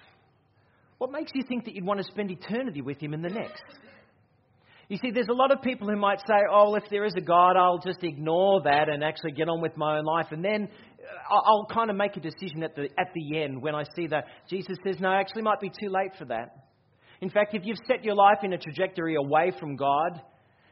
what 0.98 1.12
makes 1.12 1.32
you 1.34 1.42
think 1.48 1.64
that 1.64 1.74
you'd 1.74 1.84
want 1.84 1.98
to 1.98 2.04
spend 2.04 2.30
eternity 2.30 2.82
with 2.82 3.00
Him 3.00 3.14
in 3.14 3.22
the 3.22 3.28
next? 3.28 3.62
You 4.88 4.96
see, 4.96 5.12
there's 5.12 5.28
a 5.30 5.34
lot 5.34 5.52
of 5.52 5.62
people 5.62 5.88
who 5.88 5.96
might 5.96 6.18
say, 6.18 6.34
oh, 6.52 6.72
well, 6.72 6.74
if 6.74 6.90
there 6.90 7.04
is 7.04 7.14
a 7.16 7.20
God, 7.20 7.56
I'll 7.56 7.78
just 7.78 8.02
ignore 8.02 8.60
that 8.64 8.88
and 8.88 9.04
actually 9.04 9.32
get 9.32 9.48
on 9.48 9.60
with 9.60 9.76
my 9.76 9.98
own 9.98 10.04
life. 10.04 10.26
And 10.32 10.44
then 10.44 10.68
uh, 11.30 11.34
I'll 11.34 11.66
kind 11.72 11.90
of 11.90 11.96
make 11.96 12.16
a 12.16 12.20
decision 12.20 12.64
at 12.64 12.74
the, 12.74 12.88
at 12.98 13.14
the 13.14 13.40
end 13.40 13.62
when 13.62 13.76
I 13.76 13.84
see 13.94 14.08
that. 14.08 14.24
Jesus 14.48 14.76
says, 14.84 14.96
no, 14.98 15.12
actually 15.12 15.42
might 15.42 15.60
be 15.60 15.68
too 15.68 15.90
late 15.90 16.10
for 16.18 16.24
that. 16.24 16.66
In 17.20 17.30
fact, 17.30 17.54
if 17.54 17.64
you've 17.64 17.78
set 17.86 18.02
your 18.02 18.16
life 18.16 18.38
in 18.42 18.52
a 18.52 18.58
trajectory 18.58 19.14
away 19.14 19.52
from 19.60 19.76
God, 19.76 20.20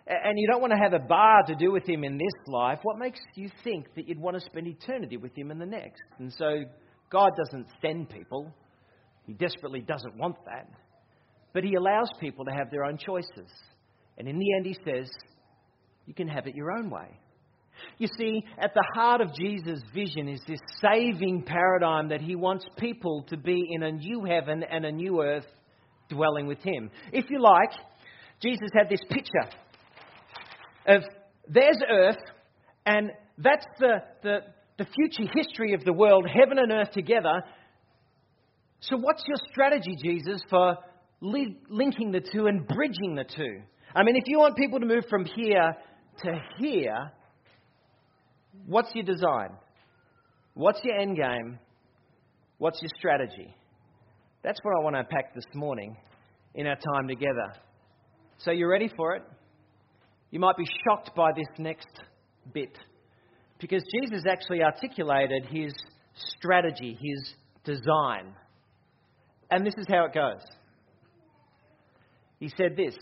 and 0.09 0.39
you 0.39 0.47
don't 0.47 0.61
want 0.61 0.73
to 0.73 0.79
have 0.79 0.95
a 0.95 1.05
bar 1.05 1.43
to 1.47 1.55
do 1.55 1.71
with 1.71 1.87
Him 1.87 2.03
in 2.03 2.17
this 2.17 2.33
life, 2.47 2.79
what 2.83 2.99
makes 2.99 3.21
you 3.35 3.51
think 3.63 3.95
that 3.95 4.09
you'd 4.09 4.19
want 4.19 4.37
to 4.37 4.41
spend 4.41 4.67
eternity 4.67 5.17
with 5.17 5.37
Him 5.37 5.51
in 5.51 5.59
the 5.59 5.67
next? 5.67 6.03
And 6.19 6.33
so 6.33 6.65
God 7.11 7.33
doesn't 7.37 7.67
send 7.83 8.09
people, 8.09 8.53
He 9.27 9.35
desperately 9.35 9.81
doesn't 9.81 10.17
want 10.17 10.37
that. 10.47 10.69
But 11.53 11.65
He 11.65 11.75
allows 11.75 12.09
people 12.21 12.45
to 12.47 12.53
have 12.53 12.71
their 12.71 12.85
own 12.85 12.97
choices. 12.99 13.51
And 14.17 14.27
in 14.27 14.39
the 14.39 14.55
end, 14.57 14.67
he 14.67 14.77
says, 14.85 15.09
you 16.07 16.15
can 16.15 16.27
have 16.27 16.47
it 16.47 16.57
your 16.57 16.73
own 16.73 16.91
way. 16.91 17.21
You 17.99 18.09
see, 18.19 18.43
at 18.61 18.75
the 18.75 18.85
heart 18.95 19.21
of 19.21 19.33
Jesus' 19.35 19.81
vision 19.95 20.29
is 20.29 20.41
this 20.49 20.59
saving 20.81 21.45
paradigm 21.47 22.09
that 22.09 22.21
he 22.21 22.35
wants 22.35 22.65
people 22.77 23.25
to 23.29 23.37
be 23.37 23.69
in 23.71 23.85
a 23.85 23.93
new 23.93 24.25
heaven 24.25 24.65
and 24.69 24.85
a 24.85 24.91
new 24.91 25.23
earth 25.23 25.47
dwelling 26.09 26.49
with 26.49 26.59
him. 26.59 26.91
If 27.13 27.31
you 27.31 27.41
like, 27.41 27.71
Jesus 28.43 28.71
had 28.75 28.89
this 28.89 29.03
picture 29.09 29.57
of 30.89 31.03
there's 31.49 31.79
earth, 31.89 32.19
and 32.87 33.11
that's 33.39 33.67
the, 33.79 34.03
the, 34.23 34.39
the 34.79 34.87
future 34.87 35.31
history 35.35 35.75
of 35.75 35.85
the 35.85 35.93
world, 35.93 36.27
heaven 36.27 36.59
and 36.59 36.73
earth 36.73 36.91
together. 36.93 37.43
So, 38.81 38.97
what's 38.97 39.23
your 39.27 39.37
strategy, 39.51 39.97
Jesus, 40.03 40.41
for 40.49 40.77
li- 41.21 41.59
linking 41.69 42.13
the 42.13 42.21
two 42.21 42.47
and 42.47 42.67
bridging 42.67 43.15
the 43.15 43.25
two? 43.25 43.61
I 43.95 44.03
mean, 44.03 44.17
if 44.17 44.25
you 44.27 44.39
want 44.39 44.57
people 44.57 44.81
to 44.81 44.87
move 44.87 45.05
from 45.11 45.25
here 45.25 45.75
to 46.25 46.41
here, 46.59 47.13
what's 48.67 48.95
your 48.95 49.05
design? 49.05 49.51
What's 50.55 50.81
your 50.85 50.97
end 50.97 51.17
game? 51.17 51.59
What's 52.59 52.81
your 52.83 52.91
strategy? 52.99 53.55
That's 54.43 54.59
what 54.63 54.75
I 54.79 54.83
want 54.83 54.97
to 54.97 55.01
unpack 55.01 55.35
this 55.35 55.45
morning 55.55 55.97
in 56.55 56.67
our 56.67 56.77
time 56.77 57.09
together. 57.09 57.53
So, 58.39 58.53
you 58.53 58.69
ready 58.69 58.91
for 58.97 59.17
it? 59.17 59.23
You 60.31 60.41
might 60.41 60.57
be 60.57 60.67
shocked 60.87 61.15
by 61.17 61.31
this 61.35 61.49
next 61.59 61.89
bit 62.53 62.77
because 63.61 63.83
Jesus 63.93 64.25
actually 64.29 64.63
articulated 64.63 65.47
his 65.47 65.73
strategy, 66.37 66.99
his 67.01 67.35
design. 67.65 68.35
And 69.51 69.67
this 69.67 69.75
is 69.79 69.87
how 69.89 70.05
it 70.05 70.13
goes. 70.13 70.43
He 72.39 72.51
said 72.57 72.77
this 72.77 72.95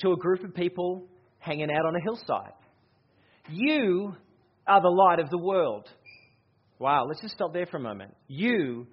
to 0.00 0.12
a 0.12 0.16
group 0.16 0.42
of 0.44 0.54
people 0.54 1.06
hanging 1.38 1.68
out 1.70 1.86
on 1.86 1.94
a 1.94 2.00
hillside. 2.02 2.52
You 3.48 4.14
are 4.66 4.80
the 4.80 4.88
light 4.88 5.18
of 5.18 5.30
the 5.30 5.38
world. 5.38 5.88
Wow, 6.78 7.04
let's 7.06 7.20
just 7.20 7.34
stop 7.34 7.52
there 7.52 7.66
for 7.66 7.76
a 7.76 7.80
moment. 7.80 8.14
You 8.26 8.86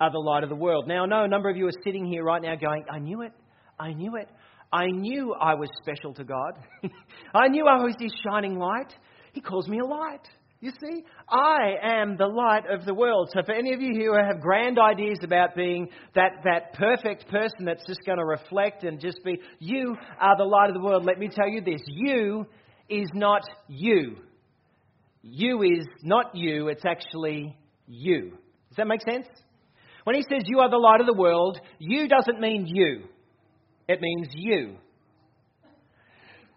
are 0.00 0.10
the 0.10 0.18
light 0.18 0.42
of 0.42 0.48
the 0.48 0.56
world. 0.56 0.88
Now, 0.88 1.04
I 1.04 1.06
know 1.06 1.24
a 1.24 1.28
number 1.28 1.48
of 1.48 1.56
you 1.56 1.66
are 1.66 1.82
sitting 1.84 2.06
here 2.06 2.24
right 2.24 2.42
now 2.42 2.56
going, 2.56 2.84
I 2.90 2.98
knew 2.98 3.22
it. 3.22 3.32
I 3.78 3.92
knew 3.92 4.16
it. 4.16 4.28
I 4.72 4.86
knew 4.86 5.34
I 5.34 5.54
was 5.54 5.68
special 5.82 6.14
to 6.14 6.24
God. 6.24 6.58
I 7.34 7.48
knew 7.48 7.66
I 7.66 7.82
was 7.82 7.94
His 7.98 8.12
shining 8.24 8.58
light. 8.58 8.94
He 9.32 9.40
calls 9.40 9.68
me 9.68 9.78
a 9.78 9.84
light. 9.84 10.26
You 10.60 10.72
see, 10.78 11.04
I 11.26 11.76
am 11.82 12.18
the 12.18 12.26
light 12.26 12.64
of 12.70 12.84
the 12.84 12.92
world. 12.92 13.30
So, 13.32 13.40
for 13.42 13.52
any 13.52 13.72
of 13.72 13.80
you 13.80 13.94
who 13.94 14.14
have 14.14 14.42
grand 14.42 14.78
ideas 14.78 15.18
about 15.22 15.54
being 15.56 15.88
that, 16.14 16.32
that 16.44 16.74
perfect 16.74 17.28
person 17.28 17.64
that's 17.64 17.86
just 17.86 18.00
going 18.04 18.18
to 18.18 18.26
reflect 18.26 18.84
and 18.84 19.00
just 19.00 19.24
be, 19.24 19.40
you 19.58 19.96
are 20.20 20.36
the 20.36 20.44
light 20.44 20.68
of 20.68 20.74
the 20.74 20.82
world, 20.82 21.06
let 21.06 21.18
me 21.18 21.30
tell 21.34 21.48
you 21.48 21.62
this 21.62 21.80
you 21.86 22.46
is 22.90 23.08
not 23.14 23.42
you. 23.68 24.16
You 25.22 25.62
is 25.62 25.86
not 26.02 26.34
you, 26.34 26.68
it's 26.68 26.84
actually 26.84 27.56
you. 27.86 28.32
Does 28.68 28.76
that 28.76 28.86
make 28.86 29.02
sense? 29.02 29.26
When 30.04 30.16
he 30.16 30.22
says 30.22 30.42
you 30.44 30.60
are 30.60 30.70
the 30.70 30.76
light 30.76 31.00
of 31.00 31.06
the 31.06 31.14
world, 31.14 31.58
you 31.78 32.06
doesn't 32.06 32.40
mean 32.40 32.66
you, 32.66 33.04
it 33.90 34.00
means 34.00 34.28
you. 34.34 34.76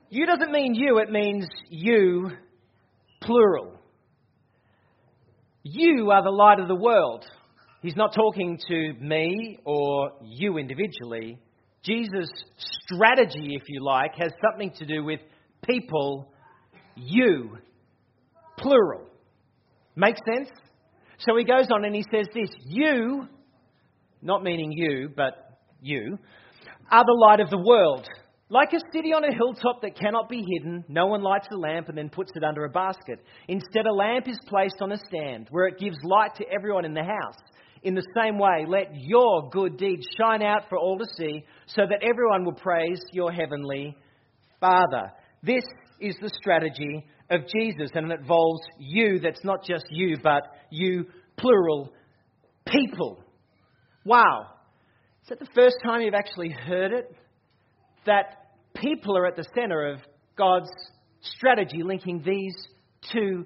You 0.09 0.27
doesn't 0.27 0.51
mean 0.51 0.75
you, 0.75 0.99
it 0.99 1.09
means 1.09 1.47
you, 1.67 2.29
plural. 3.21 3.79
You 5.63 6.11
are 6.11 6.23
the 6.23 6.29
light 6.29 6.59
of 6.59 6.67
the 6.67 6.75
world. 6.75 7.25
He's 7.81 7.95
not 7.95 8.13
talking 8.13 8.59
to 8.67 8.93
me 9.01 9.57
or 9.65 10.11
you 10.21 10.59
individually. 10.59 11.39
Jesus' 11.83 12.29
strategy, 12.85 13.55
if 13.59 13.63
you 13.67 13.83
like, 13.83 14.11
has 14.17 14.31
something 14.47 14.71
to 14.77 14.85
do 14.85 15.03
with 15.03 15.19
people, 15.67 16.31
you, 16.95 17.57
plural. 18.59 19.07
Make 19.95 20.17
sense? 20.35 20.49
So 21.17 21.35
he 21.35 21.45
goes 21.45 21.65
on 21.73 21.83
and 21.83 21.95
he 21.95 22.05
says 22.13 22.27
this 22.31 22.49
You, 22.67 23.27
not 24.21 24.43
meaning 24.43 24.71
you, 24.71 25.09
but 25.15 25.57
you, 25.81 26.19
are 26.93 27.03
the 27.03 27.19
light 27.27 27.39
of 27.39 27.50
the 27.50 27.57
world. 27.57 28.07
Like 28.50 28.71
a 28.71 28.79
city 28.93 29.13
on 29.13 29.23
a 29.23 29.33
hilltop 29.33 29.81
that 29.81 29.97
cannot 29.97 30.29
be 30.29 30.45
hidden, 30.47 30.85
no 30.88 31.07
one 31.07 31.23
lights 31.23 31.47
a 31.51 31.57
lamp 31.57 31.89
and 31.89 31.97
then 31.97 32.07
puts 32.07 32.31
it 32.35 32.43
under 32.43 32.65
a 32.65 32.69
basket. 32.69 33.19
Instead, 33.47 33.88
a 33.88 33.91
lamp 33.91 34.27
is 34.27 34.38
placed 34.47 34.79
on 34.79 34.91
a 34.91 34.97
stand 35.07 35.47
where 35.50 35.65
it 35.65 35.79
gives 35.79 35.97
light 36.03 36.35
to 36.35 36.45
everyone 36.55 36.85
in 36.85 36.93
the 36.93 37.03
house. 37.03 37.39
In 37.81 37.95
the 37.95 38.05
same 38.15 38.38
way, 38.38 38.65
let 38.67 38.91
your 38.93 39.50
good 39.50 39.77
deeds 39.77 40.05
shine 40.19 40.43
out 40.43 40.69
for 40.69 40.77
all 40.77 41.00
to 41.00 41.05
see, 41.17 41.43
so 41.65 41.81
that 41.89 42.03
everyone 42.03 42.45
will 42.45 42.53
praise 42.53 43.01
your 43.12 43.31
heavenly 43.31 43.97
Father. 44.59 45.12
This 45.41 45.63
is 46.00 46.15
the 46.21 46.29
strategy 46.29 47.07
of 47.31 47.41
Jesus, 47.47 47.89
and 47.95 48.12
it 48.12 48.19
involves 48.19 48.62
you 48.77 49.19
that's 49.19 49.43
not 49.43 49.65
just 49.65 49.85
you, 49.89 50.17
but 50.21 50.43
you, 50.69 51.07
plural, 51.38 51.91
people. 52.67 53.23
Wow. 54.05 54.45
Is 55.24 55.30
that 55.30 55.39
the 55.39 55.48
first 55.56 55.77
time 55.82 56.01
you've 56.01 56.13
actually 56.13 56.50
heard 56.50 56.92
it? 56.92 57.15
That 58.06 58.50
people 58.75 59.18
are 59.18 59.25
at 59.25 59.38
the 59.38 59.46
center 59.56 59.88
of 59.88 60.00
God's 60.38 60.70
strategy 61.22 61.82
linking 61.82 62.22
these 62.25 62.53
two 63.13 63.46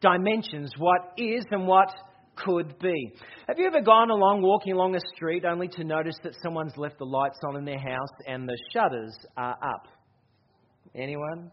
dimensions 0.00 0.72
what 0.78 1.12
is 1.18 1.44
and 1.50 1.66
what 1.66 1.94
could 2.34 2.78
be. 2.78 3.12
Have 3.46 3.58
you 3.58 3.66
ever 3.66 3.82
gone 3.82 4.10
along, 4.10 4.40
walking 4.40 4.72
along 4.72 4.94
a 4.94 5.00
street, 5.14 5.44
only 5.44 5.68
to 5.68 5.84
notice 5.84 6.16
that 6.22 6.32
someone's 6.42 6.76
left 6.78 6.96
the 6.98 7.04
lights 7.04 7.40
on 7.46 7.56
in 7.56 7.64
their 7.66 7.78
house 7.78 8.08
and 8.26 8.48
the 8.48 8.56
shutters 8.72 9.14
are 9.36 9.58
up? 9.62 9.86
Anyone? 10.94 11.50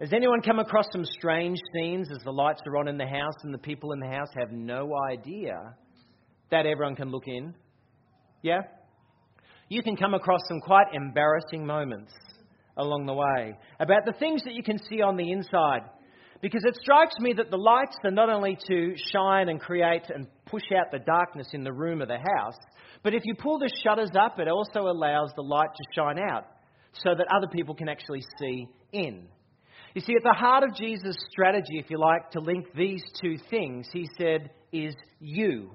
Has 0.00 0.14
anyone 0.14 0.40
come 0.40 0.60
across 0.60 0.86
some 0.92 1.04
strange 1.04 1.58
scenes 1.74 2.10
as 2.10 2.22
the 2.24 2.32
lights 2.32 2.62
are 2.66 2.78
on 2.78 2.88
in 2.88 2.96
the 2.96 3.06
house 3.06 3.34
and 3.42 3.52
the 3.52 3.58
people 3.58 3.92
in 3.92 4.00
the 4.00 4.08
house 4.08 4.28
have 4.38 4.50
no 4.50 4.92
idea 5.10 5.58
that 6.50 6.64
everyone 6.64 6.96
can 6.96 7.10
look 7.10 7.26
in? 7.26 7.54
Yeah? 8.46 8.60
you 9.68 9.82
can 9.82 9.96
come 9.96 10.14
across 10.14 10.40
some 10.48 10.60
quite 10.60 10.86
embarrassing 10.92 11.66
moments 11.66 12.12
along 12.76 13.06
the 13.06 13.14
way 13.14 13.56
about 13.80 14.04
the 14.04 14.12
things 14.12 14.42
that 14.44 14.54
you 14.54 14.62
can 14.62 14.78
see 14.88 15.00
on 15.00 15.16
the 15.16 15.32
inside. 15.32 15.82
Because 16.42 16.62
it 16.64 16.76
strikes 16.76 17.14
me 17.18 17.32
that 17.32 17.50
the 17.50 17.56
lights 17.56 17.96
are 18.04 18.10
not 18.10 18.28
only 18.28 18.58
to 18.68 18.94
shine 19.12 19.48
and 19.48 19.58
create 19.58 20.02
and 20.14 20.26
push 20.44 20.62
out 20.78 20.92
the 20.92 20.98
darkness 20.98 21.48
in 21.54 21.64
the 21.64 21.72
room 21.72 22.02
of 22.02 22.08
the 22.08 22.18
house, 22.18 22.58
but 23.02 23.14
if 23.14 23.22
you 23.24 23.34
pull 23.34 23.58
the 23.58 23.70
shutters 23.82 24.10
up, 24.20 24.38
it 24.38 24.46
also 24.46 24.80
allows 24.80 25.32
the 25.34 25.42
light 25.42 25.70
to 25.74 25.84
shine 25.94 26.18
out 26.18 26.44
so 26.92 27.14
that 27.16 27.26
other 27.34 27.48
people 27.48 27.74
can 27.74 27.88
actually 27.88 28.22
see 28.38 28.68
in. 28.92 29.26
You 29.94 30.02
see, 30.02 30.14
at 30.14 30.22
the 30.22 30.38
heart 30.38 30.62
of 30.62 30.74
Jesus' 30.76 31.16
strategy, 31.30 31.78
if 31.78 31.90
you 31.90 31.98
like, 31.98 32.30
to 32.32 32.40
link 32.40 32.66
these 32.76 33.02
two 33.20 33.36
things, 33.48 33.88
he 33.92 34.06
said, 34.18 34.50
is 34.72 34.94
you. 35.18 35.70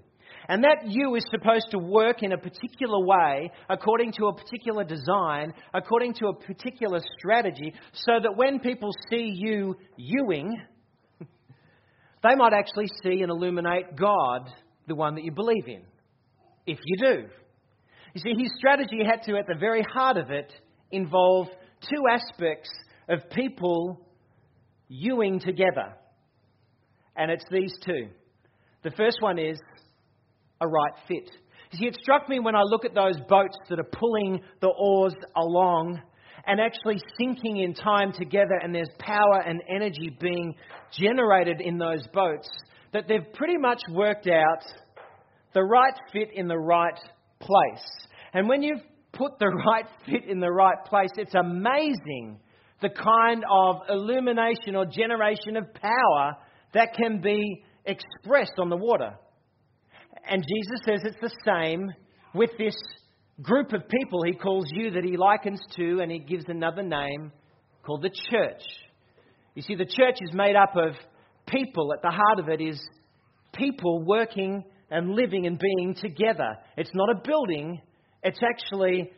And 0.51 0.65
that 0.65 0.86
you 0.86 1.15
is 1.15 1.24
supposed 1.31 1.67
to 1.72 1.79
work 1.79 2.24
in 2.24 2.34
a 2.34 2.38
particular 2.38 3.00
way, 3.00 3.50
according 3.70 4.12
to 4.17 4.25
a 4.25 4.36
particular 4.36 4.84
design, 4.84 5.53
according 5.74 6.15
to 6.15 6.27
a 6.27 6.34
particular 6.34 7.00
strategy, 7.17 7.74
so 7.93 8.20
that 8.22 8.36
when 8.36 8.60
people 8.60 8.89
see 9.10 9.31
you 9.34 9.77
youing, 9.96 10.51
they 11.22 12.36
might 12.36 12.51
actually 12.51 12.89
see 13.01 13.22
and 13.22 13.31
illuminate 13.31 13.96
God, 13.96 14.50
the 14.89 14.96
one 14.96 15.15
that 15.15 15.24
you 15.24 15.31
believe 15.31 15.70
in, 15.70 15.84
if 16.67 16.79
you 16.84 16.98
do. 16.98 17.29
You 18.13 18.22
see, 18.22 18.34
his 18.38 18.51
strategy 18.58 19.05
had 19.10 19.24
to, 19.27 19.38
at 19.38 19.48
the 19.48 19.58
very 19.58 19.84
heart 19.84 20.17
of 20.17 20.31
it, 20.31 20.51
involve 20.91 21.48
two 21.89 22.03
aspects 22.12 22.70
of 23.08 23.29
people 23.29 24.05
youing 24.89 25.39
together. 25.39 25.93
And 27.15 27.31
it's 27.31 27.46
these 27.50 27.74
two. 27.86 28.10
The 28.84 28.91
first 28.91 29.22
one 29.22 29.39
is 29.39 29.58
a 30.62 30.68
right 30.68 30.94
fit. 31.08 31.30
You 31.72 31.80
see, 31.80 31.86
it 31.86 31.98
struck 32.01 32.30
me 32.30 32.39
when 32.39 32.56
I 32.56 32.62
look 32.63 32.86
at 32.86 32.94
those 32.94 33.18
boats 33.27 33.58
that 33.70 33.80
are 33.80 33.84
pulling 33.84 34.41
the 34.62 34.68
oars 34.68 35.15
along 35.36 36.01
and 36.46 36.60
actually 36.60 37.00
sinking 37.18 37.58
in 37.58 37.74
time 37.74 38.12
together, 38.12 38.60
and 38.62 38.74
there's 38.74 38.89
power 39.00 39.41
and 39.46 39.62
energy 39.74 40.15
being 40.20 40.56
generated 40.91 41.62
in 41.62 41.77
those 41.77 42.06
boats, 42.13 42.50
that 42.94 43.08
they've 43.08 43.32
pretty 43.34 43.58
much 43.58 43.82
worked 43.91 44.27
out 44.27 44.63
the 45.53 45.62
right 45.62 45.94
fit 46.12 46.30
in 46.34 46.48
the 46.48 46.58
right 46.58 47.00
place. 47.39 48.08
And 48.34 48.48
when 48.50 48.63
you've 48.63 48.82
put 49.13 49.38
the 49.39 49.48
right 49.68 49.86
fit 50.06 50.25
in 50.25 50.39
the 50.39 50.51
right 50.51 50.84
place, 50.86 51.12
it's 51.18 51.36
amazing 51.36 52.39
the 52.82 52.89
kind 52.89 53.44
of 53.50 53.75
illumination 53.89 54.75
or 54.75 54.86
generation 54.86 55.56
of 55.56 55.72
power 55.74 56.36
that 56.74 56.96
can 56.96 57.22
be 57.22 57.63
expressed 57.86 58.53
on 58.58 58.70
the 58.70 58.77
water. 58.77 59.12
And 60.30 60.44
Jesus 60.44 60.80
says 60.86 61.01
it's 61.04 61.22
the 61.22 61.32
same 61.46 61.92
with 62.34 62.51
this 62.58 62.75
group 63.42 63.74
of 63.74 63.88
people 63.88 64.24
he 64.24 64.34
calls 64.34 64.66
you 64.72 64.92
that 64.92 65.04
he 65.04 65.18
likens 65.18 65.62
to, 65.75 66.00
and 66.01 66.12
he 66.12 66.20
gives 66.20 66.46
another 66.48 66.84
name 66.84 67.32
called 67.84 68.04
the 68.04 68.12
church. 68.30 68.62
You 69.56 69.62
see, 69.62 69.75
the 69.75 69.86
church 69.86 70.18
is 70.22 70.34
made 70.34 70.56
up 70.56 70.75
of 70.75 70.94
people. 71.48 71.92
At 71.94 72.01
the 72.01 72.12
heart 72.12 72.40
of 72.40 72.50
it 72.50 72.62
is 72.62 72.80
people 73.54 74.04
working 74.04 74.63
and 74.90 75.12
living 75.12 75.46
and 75.48 75.60
being 75.60 75.96
together. 75.96 76.58
It's 76.78 76.92
not 76.94 77.10
a 77.10 77.22
building, 77.25 77.82
it's 78.24 78.40
actually 78.44 79.12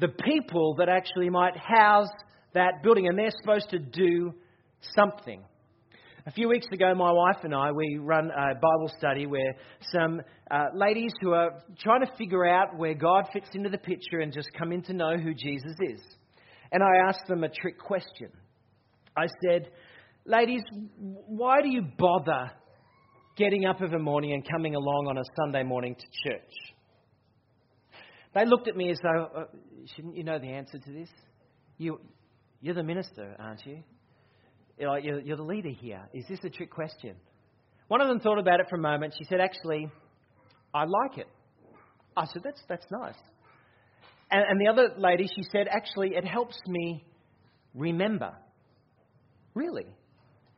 the 0.00 0.08
people 0.08 0.76
that 0.78 0.88
actually 0.88 1.30
might 1.30 1.56
house 1.56 2.08
that 2.54 2.82
building, 2.82 3.08
and 3.08 3.18
they're 3.18 3.32
supposed 3.42 3.70
to 3.70 3.78
do 3.78 4.32
something. 4.94 5.42
A 6.26 6.30
few 6.30 6.48
weeks 6.48 6.66
ago, 6.72 6.94
my 6.94 7.12
wife 7.12 7.44
and 7.44 7.54
I, 7.54 7.70
we 7.70 7.98
run 8.00 8.30
a 8.30 8.54
Bible 8.54 8.90
study 8.96 9.26
where 9.26 9.54
some 9.92 10.22
uh, 10.50 10.68
ladies 10.74 11.12
who 11.20 11.34
are 11.34 11.62
trying 11.78 12.00
to 12.00 12.10
figure 12.16 12.46
out 12.46 12.78
where 12.78 12.94
God 12.94 13.28
fits 13.30 13.48
into 13.52 13.68
the 13.68 13.76
picture 13.76 14.20
and 14.20 14.32
just 14.32 14.48
come 14.58 14.72
in 14.72 14.80
to 14.84 14.94
know 14.94 15.18
who 15.18 15.34
Jesus 15.34 15.76
is. 15.80 16.00
And 16.72 16.82
I 16.82 17.08
asked 17.08 17.26
them 17.28 17.44
a 17.44 17.50
trick 17.50 17.78
question. 17.78 18.30
I 19.14 19.26
said, 19.44 19.68
Ladies, 20.24 20.62
why 20.98 21.60
do 21.60 21.68
you 21.68 21.82
bother 21.98 22.50
getting 23.36 23.66
up 23.66 23.82
a 23.82 23.98
morning 23.98 24.32
and 24.32 24.48
coming 24.50 24.74
along 24.74 25.08
on 25.10 25.18
a 25.18 25.24
Sunday 25.36 25.62
morning 25.62 25.94
to 25.94 26.30
church? 26.30 26.52
They 28.34 28.46
looked 28.46 28.66
at 28.66 28.76
me 28.76 28.90
as 28.90 28.98
though, 29.02 29.28
uh, 29.36 29.44
shouldn't 29.94 30.16
you 30.16 30.24
know 30.24 30.38
the 30.38 30.48
answer 30.48 30.78
to 30.78 30.90
this? 30.90 31.10
You, 31.76 32.00
you're 32.62 32.74
the 32.74 32.82
minister, 32.82 33.36
aren't 33.38 33.66
you? 33.66 33.82
You're, 34.78 34.98
you're, 34.98 35.20
you're 35.20 35.36
the 35.36 35.42
leader 35.42 35.70
here. 35.70 36.02
Is 36.12 36.24
this 36.28 36.40
a 36.44 36.50
trick 36.50 36.70
question? 36.70 37.14
One 37.88 38.00
of 38.00 38.08
them 38.08 38.20
thought 38.20 38.38
about 38.38 38.60
it 38.60 38.66
for 38.68 38.76
a 38.76 38.80
moment. 38.80 39.14
She 39.16 39.24
said, 39.24 39.40
Actually, 39.40 39.88
I 40.72 40.84
like 40.84 41.18
it. 41.18 41.28
I 42.16 42.26
said, 42.26 42.42
That's, 42.42 42.62
that's 42.68 42.86
nice. 42.90 43.14
And, 44.30 44.42
and 44.48 44.60
the 44.60 44.68
other 44.68 44.94
lady, 44.96 45.28
she 45.34 45.42
said, 45.52 45.68
Actually, 45.70 46.14
it 46.14 46.24
helps 46.24 46.58
me 46.66 47.04
remember. 47.74 48.32
Really? 49.54 49.86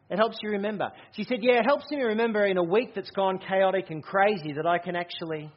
It 0.08 0.16
helps 0.16 0.38
you 0.42 0.50
remember. 0.50 0.92
She 1.12 1.24
said, 1.24 1.38
Yeah, 1.42 1.58
it 1.58 1.66
helps 1.66 1.84
me 1.90 2.00
remember 2.00 2.46
in 2.46 2.56
a 2.56 2.62
week 2.64 2.94
that's 2.94 3.10
gone 3.10 3.38
chaotic 3.38 3.90
and 3.90 4.02
crazy 4.02 4.52
that 4.54 4.66
I 4.66 4.78
can 4.78 4.96
actually 4.96 5.50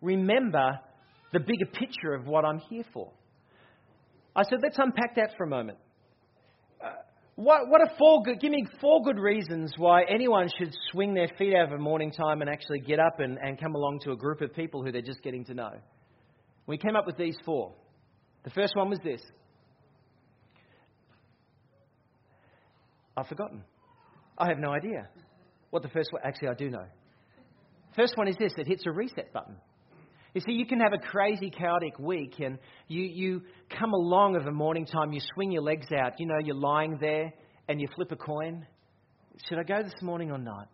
remember 0.00 0.78
the 1.32 1.40
bigger 1.40 1.66
picture 1.72 2.14
of 2.14 2.26
what 2.26 2.44
I'm 2.44 2.58
here 2.70 2.84
for. 2.92 3.10
I 4.36 4.42
said, 4.44 4.58
Let's 4.62 4.78
unpack 4.78 5.16
that 5.16 5.30
for 5.36 5.44
a 5.44 5.48
moment. 5.48 5.78
What, 7.36 7.68
what 7.68 7.82
are 7.82 7.90
four 7.98 8.22
good, 8.22 8.40
give 8.40 8.50
me 8.50 8.64
four 8.80 9.02
good 9.02 9.18
reasons 9.18 9.72
why 9.76 10.04
anyone 10.08 10.48
should 10.58 10.74
swing 10.90 11.12
their 11.12 11.28
feet 11.38 11.54
out 11.54 11.70
of 11.70 11.78
a 11.78 11.82
morning 11.82 12.10
time 12.10 12.40
and 12.40 12.48
actually 12.48 12.80
get 12.80 12.98
up 12.98 13.20
and, 13.20 13.38
and 13.38 13.60
come 13.60 13.74
along 13.74 14.00
to 14.04 14.12
a 14.12 14.16
group 14.16 14.40
of 14.40 14.54
people 14.54 14.82
who 14.82 14.90
they're 14.90 15.02
just 15.02 15.22
getting 15.22 15.44
to 15.44 15.54
know. 15.54 15.72
We 16.66 16.78
came 16.78 16.96
up 16.96 17.06
with 17.06 17.18
these 17.18 17.36
four. 17.44 17.74
The 18.44 18.50
first 18.50 18.74
one 18.74 18.88
was 18.88 18.98
this 19.04 19.20
I've 23.18 23.28
forgotten. 23.28 23.62
I 24.38 24.48
have 24.48 24.58
no 24.58 24.70
idea 24.70 25.08
what 25.70 25.82
the 25.82 25.88
first 25.88 26.08
one, 26.12 26.22
actually, 26.24 26.48
I 26.48 26.54
do 26.54 26.70
know. 26.70 26.84
First 27.94 28.16
one 28.16 28.28
is 28.28 28.36
this 28.38 28.52
it 28.56 28.66
hits 28.66 28.84
a 28.86 28.92
reset 28.92 29.32
button. 29.34 29.56
You 30.36 30.42
see, 30.46 30.52
you 30.52 30.66
can 30.66 30.80
have 30.80 30.92
a 30.92 30.98
crazy, 30.98 31.48
chaotic 31.48 31.98
week, 31.98 32.40
and 32.40 32.58
you, 32.88 33.04
you 33.04 33.42
come 33.70 33.94
along 33.94 34.36
of 34.36 34.46
a 34.46 34.52
morning 34.52 34.84
time, 34.84 35.14
you 35.14 35.20
swing 35.34 35.50
your 35.50 35.62
legs 35.62 35.86
out, 35.98 36.20
you 36.20 36.26
know, 36.26 36.36
you're 36.44 36.54
lying 36.54 36.98
there, 37.00 37.32
and 37.68 37.80
you 37.80 37.88
flip 37.96 38.12
a 38.12 38.16
coin. 38.16 38.66
Should 39.48 39.58
I 39.58 39.62
go 39.62 39.82
this 39.82 39.94
morning 40.02 40.30
or 40.30 40.36
not? 40.36 40.68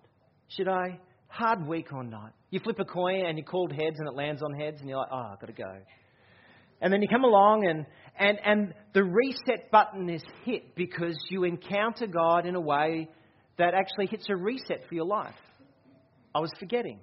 Should 0.48 0.66
I? 0.66 0.98
Hard 1.28 1.64
week 1.64 1.92
or 1.92 2.02
not? 2.02 2.32
You 2.50 2.58
flip 2.58 2.80
a 2.80 2.84
coin, 2.84 3.24
and 3.24 3.38
you 3.38 3.44
called 3.44 3.70
heads, 3.70 4.00
and 4.00 4.08
it 4.08 4.16
lands 4.16 4.42
on 4.42 4.52
heads, 4.52 4.80
and 4.80 4.88
you're 4.88 4.98
like, 4.98 5.10
oh, 5.12 5.30
I've 5.32 5.38
got 5.38 5.46
to 5.46 5.52
go. 5.52 5.72
And 6.80 6.92
then 6.92 7.00
you 7.00 7.06
come 7.06 7.22
along, 7.22 7.64
and, 7.64 7.86
and, 8.18 8.40
and 8.44 8.74
the 8.94 9.04
reset 9.04 9.70
button 9.70 10.10
is 10.10 10.24
hit 10.44 10.74
because 10.74 11.16
you 11.30 11.44
encounter 11.44 12.08
God 12.08 12.46
in 12.46 12.56
a 12.56 12.60
way 12.60 13.08
that 13.58 13.74
actually 13.74 14.06
hits 14.06 14.26
a 14.28 14.34
reset 14.34 14.88
for 14.88 14.96
your 14.96 15.06
life. 15.06 15.36
I 16.34 16.40
was 16.40 16.50
forgetting. 16.58 16.98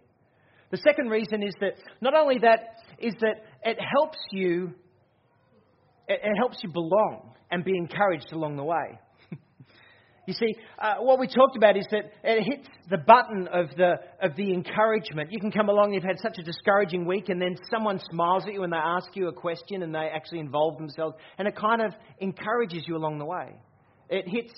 The 0.72 0.78
second 0.78 1.10
reason 1.10 1.42
is 1.42 1.54
that 1.62 1.74
not 2.02 2.14
only 2.14 2.38
that, 2.40 2.76
is 3.00 3.14
that 3.22 3.44
it 3.64 3.78
helps 3.80 4.20
you, 4.32 4.74
it, 6.08 6.20
it 6.24 6.38
helps 6.38 6.58
you 6.62 6.70
belong 6.72 7.34
and 7.50 7.64
be 7.64 7.76
encouraged 7.76 8.32
along 8.32 8.58
the 8.58 8.64
way. 8.64 9.00
you 10.28 10.34
see, 10.34 10.56
uh, 10.78 10.96
what 11.00 11.20
we 11.20 11.28
talked 11.28 11.58
about 11.58 11.76
is 11.76 11.88
that 11.90 12.12
it 12.24 12.44
hits 12.44 12.68
the 12.90 12.98
button 12.98 13.48
of 13.52 13.70
the, 13.78 13.96
of 14.22 14.36
the 14.36 14.54
encouragement. 14.54 15.32
You 15.32 15.40
can 15.40 15.52
come 15.52 15.70
along, 15.70 15.94
you've 15.94 16.04
had 16.04 16.20
such 16.20 16.38
a 16.38 16.44
discouraging 16.44 17.06
week, 17.06 17.30
and 17.30 17.42
then 17.42 17.56
someone 17.74 18.00
smiles 18.12 18.44
at 18.46 18.54
you 18.54 18.62
and 18.64 18.72
they 18.72 18.78
ask 18.78 19.08
you 19.16 19.28
a 19.28 19.34
question 19.34 19.82
and 19.82 19.94
they 19.94 20.10
actually 20.14 20.40
involve 20.40 20.78
themselves, 20.78 21.16
and 21.40 21.48
it 21.48 21.56
kind 21.56 21.82
of 21.82 21.94
encourages 22.20 22.84
you 22.88 22.96
along 22.96 23.18
the 23.18 23.26
way. 23.26 23.56
It 24.10 24.26
hits 24.28 24.54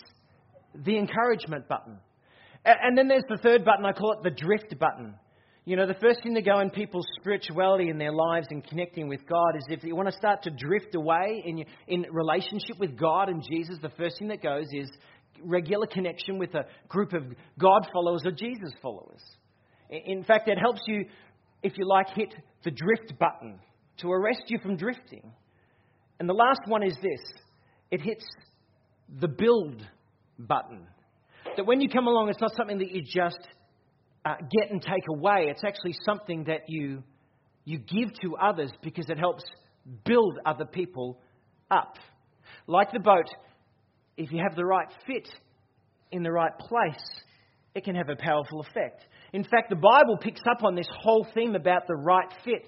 the 0.75 0.97
encouragement 0.97 1.69
button. 1.69 1.99
And 2.65 2.97
then 2.97 3.07
there's 3.07 3.23
the 3.27 3.37
third 3.37 3.65
button, 3.65 3.85
I 3.85 3.93
call 3.93 4.13
it 4.13 4.23
the 4.23 4.29
drift 4.29 4.77
button. 4.77 5.15
You 5.63 5.75
know, 5.75 5.85
the 5.85 5.93
first 5.93 6.23
thing 6.23 6.33
to 6.33 6.41
go 6.41 6.59
in 6.59 6.71
people's 6.71 7.05
spirituality 7.19 7.89
in 7.89 7.99
their 7.99 8.11
lives 8.11 8.47
and 8.49 8.63
connecting 8.67 9.07
with 9.07 9.27
God 9.27 9.55
is 9.55 9.63
if 9.69 9.83
you 9.83 9.95
want 9.95 10.09
to 10.09 10.17
start 10.17 10.41
to 10.43 10.49
drift 10.49 10.95
away 10.95 11.43
in, 11.45 11.63
in 11.87 12.07
relationship 12.11 12.79
with 12.79 12.97
God 12.97 13.29
and 13.29 13.43
Jesus, 13.47 13.77
the 13.79 13.91
first 13.91 14.17
thing 14.17 14.29
that 14.29 14.41
goes 14.41 14.65
is 14.73 14.89
regular 15.43 15.85
connection 15.85 16.39
with 16.39 16.55
a 16.55 16.65
group 16.87 17.13
of 17.13 17.23
God 17.59 17.87
followers 17.93 18.23
or 18.25 18.31
Jesus 18.31 18.73
followers. 18.81 19.21
In 19.91 20.23
fact, 20.23 20.47
it 20.47 20.57
helps 20.57 20.81
you, 20.87 21.05
if 21.61 21.77
you 21.77 21.87
like, 21.87 22.09
hit 22.09 22.33
the 22.63 22.71
drift 22.71 23.13
button 23.19 23.59
to 23.97 24.11
arrest 24.11 24.43
you 24.47 24.57
from 24.63 24.77
drifting. 24.77 25.31
And 26.19 26.27
the 26.27 26.33
last 26.33 26.61
one 26.65 26.81
is 26.81 26.95
this 26.95 27.33
it 27.91 28.01
hits 28.01 28.25
the 29.19 29.27
build 29.27 29.85
button. 30.39 30.87
That 31.55 31.67
when 31.67 31.81
you 31.81 31.89
come 31.89 32.07
along, 32.07 32.29
it's 32.29 32.41
not 32.41 32.55
something 32.55 32.79
that 32.79 32.91
you 32.91 33.03
just 33.03 33.39
uh, 34.25 34.35
get 34.51 34.71
and 34.71 34.81
take 34.81 35.03
away. 35.09 35.47
It's 35.49 35.63
actually 35.65 35.95
something 36.05 36.45
that 36.45 36.61
you, 36.67 37.03
you 37.65 37.79
give 37.79 38.09
to 38.21 38.35
others 38.37 38.71
because 38.81 39.09
it 39.09 39.17
helps 39.17 39.43
build 40.05 40.37
other 40.45 40.65
people 40.65 41.19
up. 41.69 41.95
Like 42.67 42.91
the 42.91 42.99
boat, 42.99 43.27
if 44.17 44.31
you 44.31 44.39
have 44.47 44.55
the 44.55 44.65
right 44.65 44.87
fit 45.07 45.27
in 46.11 46.23
the 46.23 46.31
right 46.31 46.57
place, 46.59 47.03
it 47.73 47.83
can 47.83 47.95
have 47.95 48.09
a 48.09 48.15
powerful 48.15 48.61
effect. 48.61 49.03
In 49.33 49.43
fact, 49.43 49.69
the 49.69 49.75
Bible 49.75 50.17
picks 50.19 50.41
up 50.49 50.63
on 50.63 50.75
this 50.75 50.89
whole 51.01 51.25
theme 51.33 51.55
about 51.55 51.87
the 51.87 51.95
right 51.95 52.31
fit. 52.43 52.67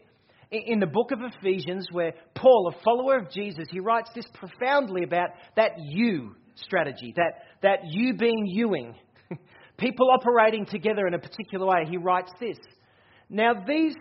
In 0.52 0.80
the 0.80 0.88
book 0.88 1.12
of 1.12 1.20
Ephesians, 1.22 1.88
where 1.92 2.14
Paul, 2.36 2.72
a 2.74 2.84
follower 2.84 3.18
of 3.18 3.32
Jesus, 3.32 3.66
he 3.72 3.80
writes 3.80 4.10
this 4.14 4.26
profoundly 4.34 5.04
about 5.04 5.30
that 5.56 5.72
you 5.80 6.36
strategy, 6.56 7.14
that, 7.16 7.44
that 7.64 7.80
you 7.86 8.14
being 8.14 8.46
youing 8.46 8.94
people 9.78 10.10
operating 10.12 10.66
together 10.66 11.08
in 11.08 11.14
a 11.14 11.20
particular 11.20 11.66
way. 11.66 11.86
He 11.90 11.98
writes 11.98 12.32
this. 12.40 12.58
Now, 13.30 13.54
these 13.66 13.96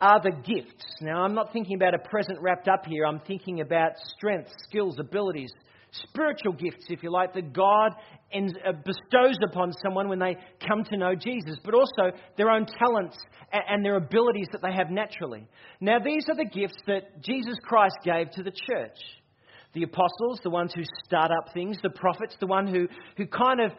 are 0.00 0.20
the 0.20 0.32
gifts. 0.42 0.84
Now, 1.00 1.22
I'm 1.22 1.34
not 1.34 1.52
thinking 1.52 1.76
about 1.76 1.94
a 1.94 1.98
present 1.98 2.40
wrapped 2.40 2.68
up 2.68 2.84
here. 2.86 3.06
I'm 3.06 3.20
thinking 3.20 3.60
about 3.60 3.92
strengths, 4.16 4.52
skills, 4.68 4.98
abilities, 4.98 5.52
spiritual 5.92 6.54
gifts, 6.54 6.86
if 6.88 7.02
you 7.02 7.12
like, 7.12 7.34
that 7.34 7.52
God 7.52 7.92
uh, 8.34 8.72
bestows 8.84 9.36
upon 9.48 9.72
someone 9.84 10.08
when 10.08 10.18
they 10.18 10.36
come 10.66 10.82
to 10.84 10.96
know 10.96 11.14
Jesus, 11.14 11.56
but 11.64 11.74
also 11.74 12.16
their 12.36 12.50
own 12.50 12.66
talents 12.66 13.16
and 13.52 13.84
their 13.84 13.96
abilities 13.96 14.48
that 14.52 14.62
they 14.62 14.72
have 14.72 14.90
naturally. 14.90 15.46
Now, 15.80 15.98
these 15.98 16.24
are 16.30 16.36
the 16.36 16.50
gifts 16.50 16.78
that 16.86 17.22
Jesus 17.22 17.56
Christ 17.62 17.96
gave 18.04 18.30
to 18.30 18.42
the 18.42 18.50
church. 18.50 18.98
the 19.74 19.84
apostles, 19.84 20.40
the 20.42 20.50
ones 20.50 20.72
who 20.74 20.82
start 21.04 21.30
up 21.30 21.52
things, 21.54 21.78
the 21.82 21.90
prophets, 21.90 22.36
the 22.40 22.46
one 22.46 22.66
who, 22.66 22.86
who 23.16 23.26
kind 23.26 23.60
of 23.60 23.72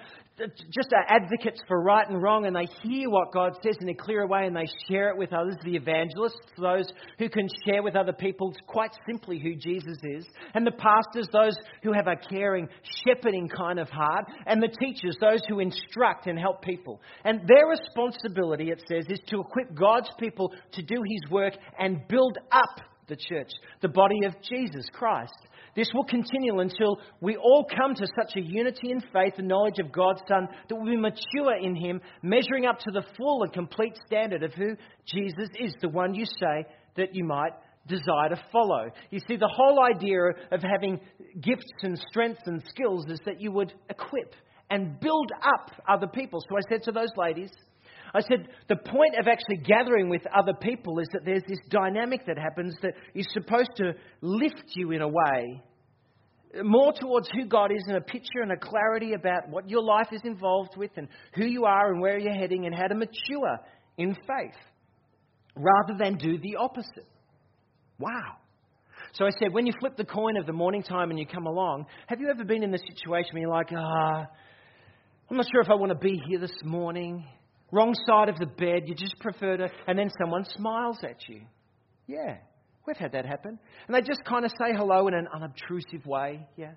just 0.72 0.91
are 0.93 1.06
advocates 1.08 1.62
for 1.67 1.82
right 1.82 2.10
and 2.10 2.22
wrong 2.22 2.46
and 2.46 2.56
they 2.56 2.67
hear 2.82 3.08
what 3.10 3.32
God 3.32 3.54
says 3.62 3.78
in 3.82 3.89
a 3.89 3.93
clearer 3.93 4.26
way 4.26 4.48
and 4.48 4.56
they 4.56 4.67
share 4.88 5.10
it 5.10 5.17
with 5.17 5.32
others, 5.32 5.56
the 5.63 5.76
evangelists, 5.76 6.39
those 6.58 6.86
who 7.19 7.30
can 7.30 7.48
share 7.65 7.84
with 7.84 7.96
other 7.96 8.13
people 8.13 8.52
quite 8.65 8.89
simply 9.06 9.39
who 9.39 9.56
Jesus 9.56 9.98
is, 10.04 10.26
and 10.56 10.65
the 10.65 10.72
pastors, 10.72 11.28
those 11.32 11.56
who 11.84 11.93
have 11.93 12.08
a 12.08 12.15
caring, 12.15 12.67
shepherding 13.06 13.48
kind 13.48 13.80
of 13.80 13.89
heart, 13.89 14.26
and 14.48 14.62
the 14.62 14.76
teachers, 14.80 15.15
those 15.22 15.41
who 15.48 15.60
instruct 15.60 16.26
and 16.26 16.39
help 16.39 16.63
people. 16.63 17.00
And 17.24 17.48
their 17.48 17.67
responsibility, 17.67 18.72
it 18.72 18.84
says, 18.88 19.06
is 19.10 19.22
to 19.28 19.41
equip 19.41 19.76
God's 19.76 20.10
people 20.19 20.52
to 20.72 20.82
do 20.82 20.96
his 20.96 21.32
work 21.32 21.54
and 21.78 22.08
build 22.08 22.39
up 22.52 22.82
the 23.08 23.15
church, 23.15 23.52
the 23.82 23.89
body 23.89 24.26
of 24.26 24.34
Jesus 24.41 24.88
Christ. 24.93 25.36
This 25.75 25.89
will 25.93 26.03
continue 26.03 26.59
until 26.59 26.99
we 27.19 27.36
all 27.36 27.65
come 27.65 27.95
to 27.95 28.07
such 28.15 28.36
a 28.36 28.41
unity 28.41 28.91
in 28.91 29.01
faith 29.12 29.33
and 29.38 29.47
knowledge 29.47 29.79
of 29.79 29.91
God's 29.91 30.21
Son 30.27 30.47
that 30.69 30.75
we 30.75 30.95
mature 30.95 31.57
in 31.59 31.75
Him, 31.75 31.99
measuring 32.21 32.65
up 32.65 32.79
to 32.79 32.91
the 32.91 33.03
full 33.17 33.43
and 33.43 33.51
complete 33.51 33.97
standard 34.05 34.43
of 34.43 34.53
who 34.53 34.75
Jesus 35.05 35.49
is, 35.59 35.73
the 35.81 35.89
one 35.89 36.13
you 36.13 36.25
say 36.25 36.65
that 36.95 37.15
you 37.15 37.23
might 37.23 37.53
desire 37.88 38.29
to 38.29 38.41
follow. 38.51 38.89
You 39.09 39.19
see, 39.27 39.36
the 39.36 39.51
whole 39.51 39.83
idea 39.83 40.19
of 40.51 40.62
having 40.62 40.99
gifts 41.41 41.71
and 41.81 41.97
strengths 42.09 42.43
and 42.45 42.62
skills 42.69 43.05
is 43.09 43.19
that 43.25 43.41
you 43.41 43.51
would 43.51 43.73
equip 43.89 44.36
and 44.69 44.99
build 44.99 45.31
up 45.43 45.71
other 45.88 46.07
people. 46.07 46.39
So 46.47 46.55
I 46.55 46.62
said 46.69 46.83
to 46.83 46.91
those 46.91 47.12
ladies, 47.17 47.49
I 48.13 48.21
said, 48.21 48.47
the 48.69 48.76
point 48.76 49.15
of 49.19 49.28
actually 49.28 49.58
gathering 49.58 50.10
with 50.10 50.21
other 50.28 50.54
people 50.54 50.99
is 50.99 51.08
that 51.13 51.26
there's 51.26 51.43
this 51.47 51.60
dynamic 51.69 52.26
that 52.28 52.38
happens 52.38 52.76
that 52.84 52.93
is 53.15 53.26
supposed 53.32 53.71
to 53.78 53.93
lift 54.21 54.63
you 54.76 54.91
in 54.91 55.02
a 55.02 55.08
way 55.08 55.63
more 56.62 56.93
towards 56.93 57.28
who 57.34 57.45
God 57.45 57.71
is 57.71 57.84
and 57.88 57.97
a 57.97 58.02
picture 58.02 58.41
and 58.41 58.52
a 58.52 58.58
clarity 58.58 59.13
about 59.13 59.49
what 59.49 59.69
your 59.69 59.82
life 59.82 60.10
is 60.12 60.21
involved 60.23 60.78
with 60.78 60.91
and 60.97 61.08
who 61.34 61.45
you 61.45 61.65
are 61.65 61.91
and 61.91 61.99
where 61.99 62.19
you're 62.19 62.34
heading 62.34 62.65
and 62.65 62.76
how 62.76 62.88
to 62.88 62.95
mature 62.95 63.60
in 63.97 64.13
faith 64.13 64.56
rather 65.56 65.97
than 65.97 66.17
do 66.17 66.38
the 66.38 66.58
opposite. 66.58 67.08
Wow. 67.97 68.38
So 69.13 69.26
I 69.26 69.30
said, 69.39 69.54
when 69.54 69.65
you 69.65 69.73
flip 69.80 69.95
the 69.97 70.06
coin 70.06 70.38
of 70.38 70.45
the 70.45 70.54
morning 70.54 70.84
time 70.84 71.10
and 71.10 71.19
you 71.19 71.26
come 71.26 71.45
along, 71.45 71.86
have 72.08 72.19
you 72.19 72.30
ever 72.30 72.43
been 72.43 72.63
in 72.63 72.71
the 72.71 72.80
situation 72.80 73.30
where 73.34 73.41
you're 73.41 73.52
like, 73.52 73.69
ah, 73.76 74.26
I'm 75.30 75.38
not 75.38 75.45
sure 75.52 75.62
if 75.62 75.69
I 75.69 75.76
want 75.76 75.91
to 75.91 75.97
be 75.97 76.21
here 76.28 76.39
this 76.39 76.54
morning? 76.63 77.26
Wrong 77.73 77.93
side 78.07 78.29
of 78.29 78.38
the 78.38 78.45
bed, 78.45 78.83
you 78.86 78.95
just 78.95 79.19
prefer 79.19 79.57
to, 79.57 79.67
and 79.88 79.97
then 79.97 80.09
someone 80.21 80.45
smiles 80.45 80.99
at 81.03 81.27
you. 81.27 81.41
Yeah, 82.07 82.38
we've 82.86 82.97
had 82.97 83.12
that 83.13 83.25
happen. 83.25 83.59
And 83.88 83.95
they 83.95 84.01
just 84.01 84.23
kind 84.25 84.45
of 84.45 84.51
say 84.51 84.75
hello 84.75 85.07
in 85.07 85.13
an 85.13 85.27
unobtrusive 85.33 86.05
way, 86.05 86.47
yeah. 86.55 86.73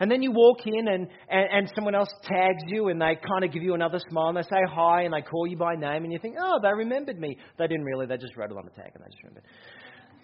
And 0.00 0.10
then 0.10 0.22
you 0.22 0.32
walk 0.32 0.60
in 0.64 0.88
and, 0.88 1.08
and, 1.28 1.46
and 1.52 1.72
someone 1.74 1.94
else 1.94 2.08
tags 2.22 2.62
you 2.68 2.88
and 2.88 2.98
they 2.98 3.16
kind 3.16 3.44
of 3.44 3.52
give 3.52 3.62
you 3.62 3.74
another 3.74 4.00
smile 4.08 4.28
and 4.28 4.36
they 4.38 4.42
say 4.42 4.62
hi 4.66 5.02
and 5.02 5.12
they 5.12 5.20
call 5.20 5.46
you 5.46 5.58
by 5.58 5.74
name 5.74 6.04
and 6.04 6.12
you 6.12 6.18
think, 6.18 6.36
oh, 6.40 6.58
they 6.62 6.72
remembered 6.72 7.20
me. 7.20 7.36
They 7.58 7.66
didn't 7.66 7.84
really, 7.84 8.06
they 8.06 8.16
just 8.16 8.34
wrote 8.34 8.50
it 8.50 8.56
on 8.56 8.64
the 8.64 8.70
tag 8.70 8.92
and 8.94 9.04
they 9.04 9.10
just 9.10 9.22
remembered. 9.22 9.44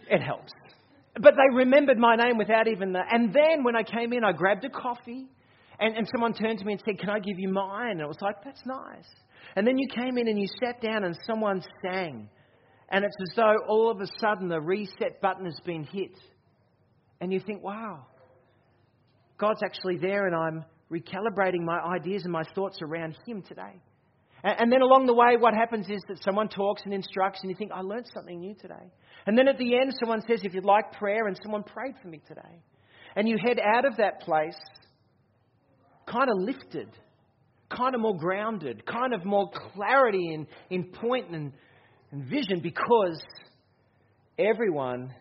It 0.08 0.22
helps. 0.22 0.50
But 1.20 1.34
they 1.34 1.54
remembered 1.54 1.98
my 1.98 2.16
name 2.16 2.38
without 2.38 2.68
even 2.68 2.92
that. 2.92 3.04
And 3.12 3.34
then 3.34 3.64
when 3.64 3.76
I 3.76 3.82
came 3.82 4.14
in, 4.14 4.24
I 4.24 4.32
grabbed 4.32 4.64
a 4.64 4.70
coffee 4.70 5.26
and, 5.78 5.94
and 5.94 6.08
someone 6.10 6.32
turned 6.32 6.58
to 6.60 6.64
me 6.64 6.72
and 6.72 6.82
said, 6.84 6.98
Can 6.98 7.10
I 7.10 7.18
give 7.18 7.38
you 7.38 7.48
mine? 7.48 7.92
And 7.92 8.00
it 8.00 8.08
was 8.08 8.20
like, 8.22 8.36
That's 8.44 8.62
nice. 8.64 9.08
And 9.54 9.66
then 9.66 9.78
you 9.78 9.88
came 9.88 10.18
in 10.18 10.28
and 10.28 10.38
you 10.38 10.48
sat 10.62 10.80
down 10.80 11.04
and 11.04 11.16
someone 11.26 11.62
sang. 11.82 12.28
And 12.88 13.04
it's 13.04 13.16
as 13.30 13.37
though 13.37 13.54
all 13.68 13.90
of 13.90 14.00
a 14.00 14.06
sudden 14.20 14.48
the 14.48 14.61
reset 14.61 15.20
button 15.20 15.44
has 15.44 15.59
been 15.64 15.85
hit. 15.85 16.18
And 17.20 17.32
you 17.32 17.40
think, 17.40 17.62
wow, 17.62 18.06
God's 19.38 19.61
actually 19.64 19.98
there 19.98 20.26
and 20.26 20.35
I'm 20.35 20.64
recalibrating 20.90 21.62
my 21.64 21.78
ideas 21.78 22.22
and 22.24 22.32
my 22.32 22.44
thoughts 22.54 22.78
around 22.82 23.16
Him 23.26 23.42
today. 23.42 23.80
And 24.44 24.70
then 24.70 24.80
along 24.80 25.06
the 25.06 25.14
way, 25.14 25.37
what 25.38 25.54
happens 25.54 25.88
is 25.88 26.00
that 26.09 26.22
someone 26.22 26.48
talks 26.48 26.82
and 26.85 26.94
instructs, 26.94 27.40
and 27.42 27.50
you 27.50 27.56
think, 27.56 27.72
I 27.72 27.80
learned 27.80 28.06
something 28.14 28.38
new 28.38 28.54
today. 28.54 28.92
And 29.26 29.37
then 29.37 29.48
at 29.48 29.59
the 29.59 29.76
end, 29.76 29.92
someone 29.98 30.20
says, 30.28 30.40
If 30.44 30.54
you'd 30.54 30.64
like 30.64 30.92
prayer, 30.92 31.26
and 31.26 31.37
someone 31.42 31.64
prayed 31.64 31.94
for 32.00 32.09
me 32.09 32.20
today. 32.28 32.62
And 33.16 33.28
you 33.28 33.38
head 33.42 33.59
out 33.59 33.85
of 33.87 33.96
that 33.96 34.20
place 34.20 34.59
kind 36.06 36.28
of 36.30 36.38
lifted 36.38 36.90
kind 37.70 37.94
of 37.94 38.00
more 38.00 38.16
grounded, 38.16 38.85
kind 38.87 39.12
of 39.12 39.24
more 39.24 39.50
clarity 39.74 40.33
in, 40.33 40.46
in 40.70 40.85
point 40.85 41.31
and, 41.31 41.52
and 42.12 42.24
vision 42.24 42.61
because 42.62 43.20
everyone 44.38 45.12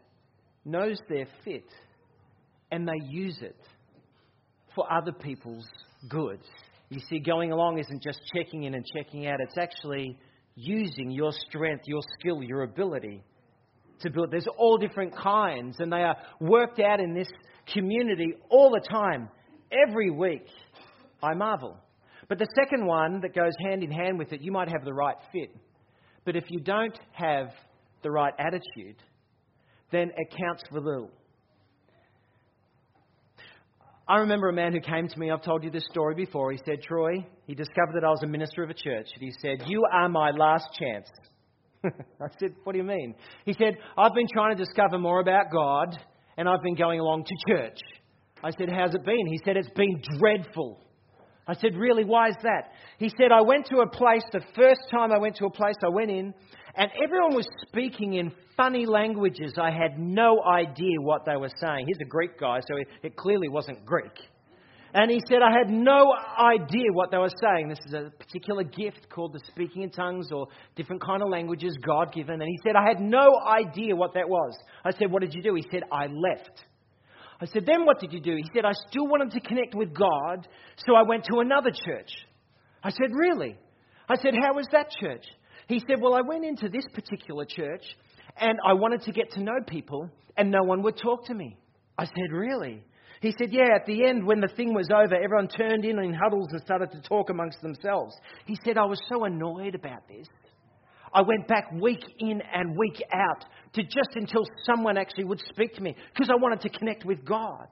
knows 0.63 0.97
their 1.10 1.27
fit 1.43 1.65
and 2.71 2.88
they 2.88 3.05
use 3.08 3.38
it 3.41 3.58
for 4.73 4.91
other 4.91 5.12
people's 5.12 5.67
good. 6.10 6.39
You 6.89 6.99
see, 7.10 7.19
going 7.19 7.51
along 7.51 7.79
isn't 7.79 8.03
just 8.03 8.19
checking 8.36 8.63
in 8.63 8.75
and 8.75 8.86
checking 8.95 9.27
out, 9.27 9.39
it's 9.39 9.58
actually 9.58 10.17
using 10.55 11.12
your 11.12 11.31
strength, 11.31 11.84
your 11.88 12.01
skill, 12.19 12.43
your 12.43 12.63
ability 12.63 13.23
to 14.01 14.10
build. 14.10 14.31
There's 14.31 14.47
all 14.58 14.77
different 14.77 15.15
kinds, 15.15 15.77
and 15.79 15.91
they 15.91 16.01
are 16.01 16.15
worked 16.39 16.79
out 16.79 16.99
in 16.99 17.13
this 17.13 17.27
community 17.73 18.34
all 18.49 18.69
the 18.71 18.86
time, 18.89 19.29
every 19.88 20.12
week. 20.12 20.45
I 21.23 21.34
marvel. 21.34 21.77
But 22.27 22.39
the 22.39 22.47
second 22.55 22.85
one 22.85 23.21
that 23.21 23.35
goes 23.35 23.53
hand 23.63 23.83
in 23.83 23.91
hand 23.91 24.17
with 24.17 24.33
it, 24.33 24.41
you 24.41 24.51
might 24.51 24.69
have 24.69 24.83
the 24.83 24.93
right 24.93 25.17
fit. 25.31 25.55
But 26.25 26.35
if 26.35 26.45
you 26.49 26.59
don't 26.59 26.97
have 27.11 27.49
the 28.01 28.11
right 28.11 28.33
attitude, 28.39 28.97
then 29.91 30.11
it 30.15 30.33
counts 30.38 30.63
for 30.69 30.79
little. 30.79 31.11
I 34.07 34.17
remember 34.17 34.49
a 34.49 34.53
man 34.53 34.71
who 34.71 34.81
came 34.81 35.07
to 35.07 35.19
me, 35.19 35.31
I've 35.31 35.41
told 35.41 35.63
you 35.63 35.71
this 35.71 35.85
story 35.89 36.13
before. 36.13 36.51
He 36.51 36.59
said, 36.63 36.83
Troy, 36.83 37.25
he 37.47 37.55
discovered 37.55 37.93
that 37.95 38.03
I 38.03 38.09
was 38.09 38.21
a 38.23 38.27
minister 38.27 38.63
of 38.63 38.69
a 38.69 38.75
church. 38.75 39.07
And 39.13 39.21
he 39.21 39.33
said, 39.41 39.67
You 39.67 39.83
are 39.91 40.09
my 40.09 40.29
last 40.29 40.67
chance. 40.79 41.07
I 41.83 42.27
said, 42.39 42.53
What 42.63 42.73
do 42.73 42.77
you 42.77 42.83
mean? 42.83 43.15
He 43.45 43.53
said, 43.53 43.77
I've 43.97 44.13
been 44.13 44.27
trying 44.31 44.55
to 44.55 44.63
discover 44.63 44.99
more 44.99 45.21
about 45.21 45.51
God, 45.51 45.97
and 46.38 46.47
I've 46.47 46.61
been 46.61 46.75
going 46.75 46.99
along 46.99 47.25
to 47.25 47.53
church. 47.53 47.79
I 48.43 48.51
said, 48.51 48.69
How's 48.69 48.93
it 48.93 49.03
been? 49.05 49.25
He 49.27 49.39
said, 49.43 49.57
It's 49.57 49.69
been 49.69 49.99
dreadful. 50.19 50.79
I 51.47 51.53
said, 51.55 51.75
Really, 51.75 52.03
why 52.03 52.29
is 52.29 52.36
that? 52.43 52.71
He 52.97 53.10
said, 53.10 53.31
I 53.31 53.41
went 53.41 53.67
to 53.67 53.77
a 53.77 53.89
place, 53.89 54.23
the 54.31 54.41
first 54.55 54.81
time 54.91 55.12
I 55.12 55.17
went 55.17 55.36
to 55.38 55.45
a 55.45 55.51
place, 55.51 55.75
I 55.84 55.89
went 55.89 56.12
in, 56.12 56.34
and 56.75 56.91
everyone 57.03 57.36
was 57.36 57.47
speaking 57.67 58.13
in 58.13 58.31
funny 58.58 58.86
languages. 58.86 59.53
I 59.60 59.71
had 59.71 59.99
no 59.99 60.41
idea 60.43 60.99
what 60.99 61.25
they 61.25 61.36
were 61.38 61.51
saying. 61.62 61.86
He's 61.88 62.01
a 62.01 62.10
Greek 62.10 62.39
guy, 62.39 62.60
so 62.67 62.75
it 63.03 63.15
clearly 63.15 63.49
wasn't 63.49 63.86
Greek. 63.86 64.12
And 64.93 65.12
he 65.12 65.19
said, 65.27 65.39
I 65.41 65.51
had 65.51 65.69
no 65.69 66.13
idea 66.39 66.86
what 66.93 67.12
they 67.12 67.17
were 67.17 67.34
saying. 67.43 67.67
This 67.67 67.79
is 67.86 67.93
a 67.93 68.12
particular 68.17 68.63
gift 68.63 69.10
called 69.10 69.34
the 69.34 69.41
speaking 69.47 69.81
in 69.81 69.89
tongues 69.89 70.31
or 70.31 70.47
different 70.77 71.01
kind 71.01 71.21
of 71.21 71.27
languages, 71.27 71.77
God 71.86 72.13
given. 72.13 72.41
And 72.41 72.49
he 72.49 72.58
said, 72.63 72.77
I 72.77 72.88
had 72.88 73.01
no 73.01 73.27
idea 73.45 73.93
what 73.93 74.13
that 74.13 74.29
was. 74.29 74.58
I 74.86 74.91
said, 74.91 75.12
What 75.12 75.21
did 75.21 75.34
you 75.34 75.43
do? 75.43 75.53
He 75.53 75.65
said, 75.69 75.84
I 75.91 76.08
left. 76.08 76.63
I 77.45 77.47
said, 77.53 77.65
Then 77.67 77.86
what 77.86 77.99
did 77.99 78.12
you 78.12 78.19
do? 78.19 78.36
He 78.36 78.49
said, 78.55 78.65
I 78.65 78.71
still 78.89 79.08
wanted 79.08 79.31
to 79.31 79.39
connect 79.39 79.75
with 79.75 79.93
God, 79.93 80.47
so 80.77 80.95
I 80.95 81.03
went 81.03 81.25
to 81.25 81.41
another 81.41 81.69
church. 81.69 82.10
I 82.84 82.89
said, 82.89 83.12
Really? 83.12 83.55
I 84.10 84.15
said, 84.15 84.34
How 84.41 84.55
was 84.55 84.67
that 84.71 84.89
church? 84.99 85.23
He 85.67 85.79
said, 85.88 86.01
Well, 86.01 86.15
I 86.15 86.21
went 86.21 86.43
into 86.43 86.69
this 86.69 86.86
particular 86.93 87.45
church 87.45 87.84
and 88.38 88.58
I 88.65 88.73
wanted 88.73 89.03
to 89.03 89.12
get 89.12 89.31
to 89.34 89.43
know 89.43 89.60
people, 89.67 90.10
and 90.36 90.49
no 90.49 90.63
one 90.63 90.81
would 90.81 90.97
talk 90.97 91.27
to 91.27 91.36
me. 91.36 91.55
I 91.99 92.05
said, 92.05 92.31
Really? 92.31 92.84
He 93.21 93.31
said, 93.38 93.49
Yeah, 93.51 93.75
at 93.75 93.86
the 93.86 94.08
end, 94.08 94.25
when 94.25 94.41
the 94.41 94.49
thing 94.55 94.73
was 94.73 94.89
over, 94.91 95.13
everyone 95.13 95.47
turned 95.47 95.86
in 95.86 95.99
in 95.99 96.15
huddles 96.15 96.47
and 96.51 96.62
started 96.62 96.91
to 96.93 97.01
talk 97.01 97.29
amongst 97.29 97.62
themselves. 97.62 98.15
He 98.47 98.58
said, 98.65 98.79
I 98.79 98.86
was 98.86 98.99
so 99.08 99.25
annoyed 99.25 99.75
about 99.75 100.08
this. 100.08 100.27
I 101.13 101.21
went 101.21 101.47
back 101.47 101.71
week 101.79 102.03
in 102.19 102.41
and 102.53 102.75
week 102.75 103.01
out 103.13 103.45
to 103.75 103.83
just 103.83 104.15
until 104.15 104.43
someone 104.65 104.97
actually 104.97 105.25
would 105.25 105.41
speak 105.49 105.75
to 105.75 105.81
me 105.81 105.95
because 106.13 106.29
I 106.29 106.41
wanted 106.41 106.61
to 106.61 106.69
connect 106.69 107.05
with 107.05 107.25
God. 107.25 107.67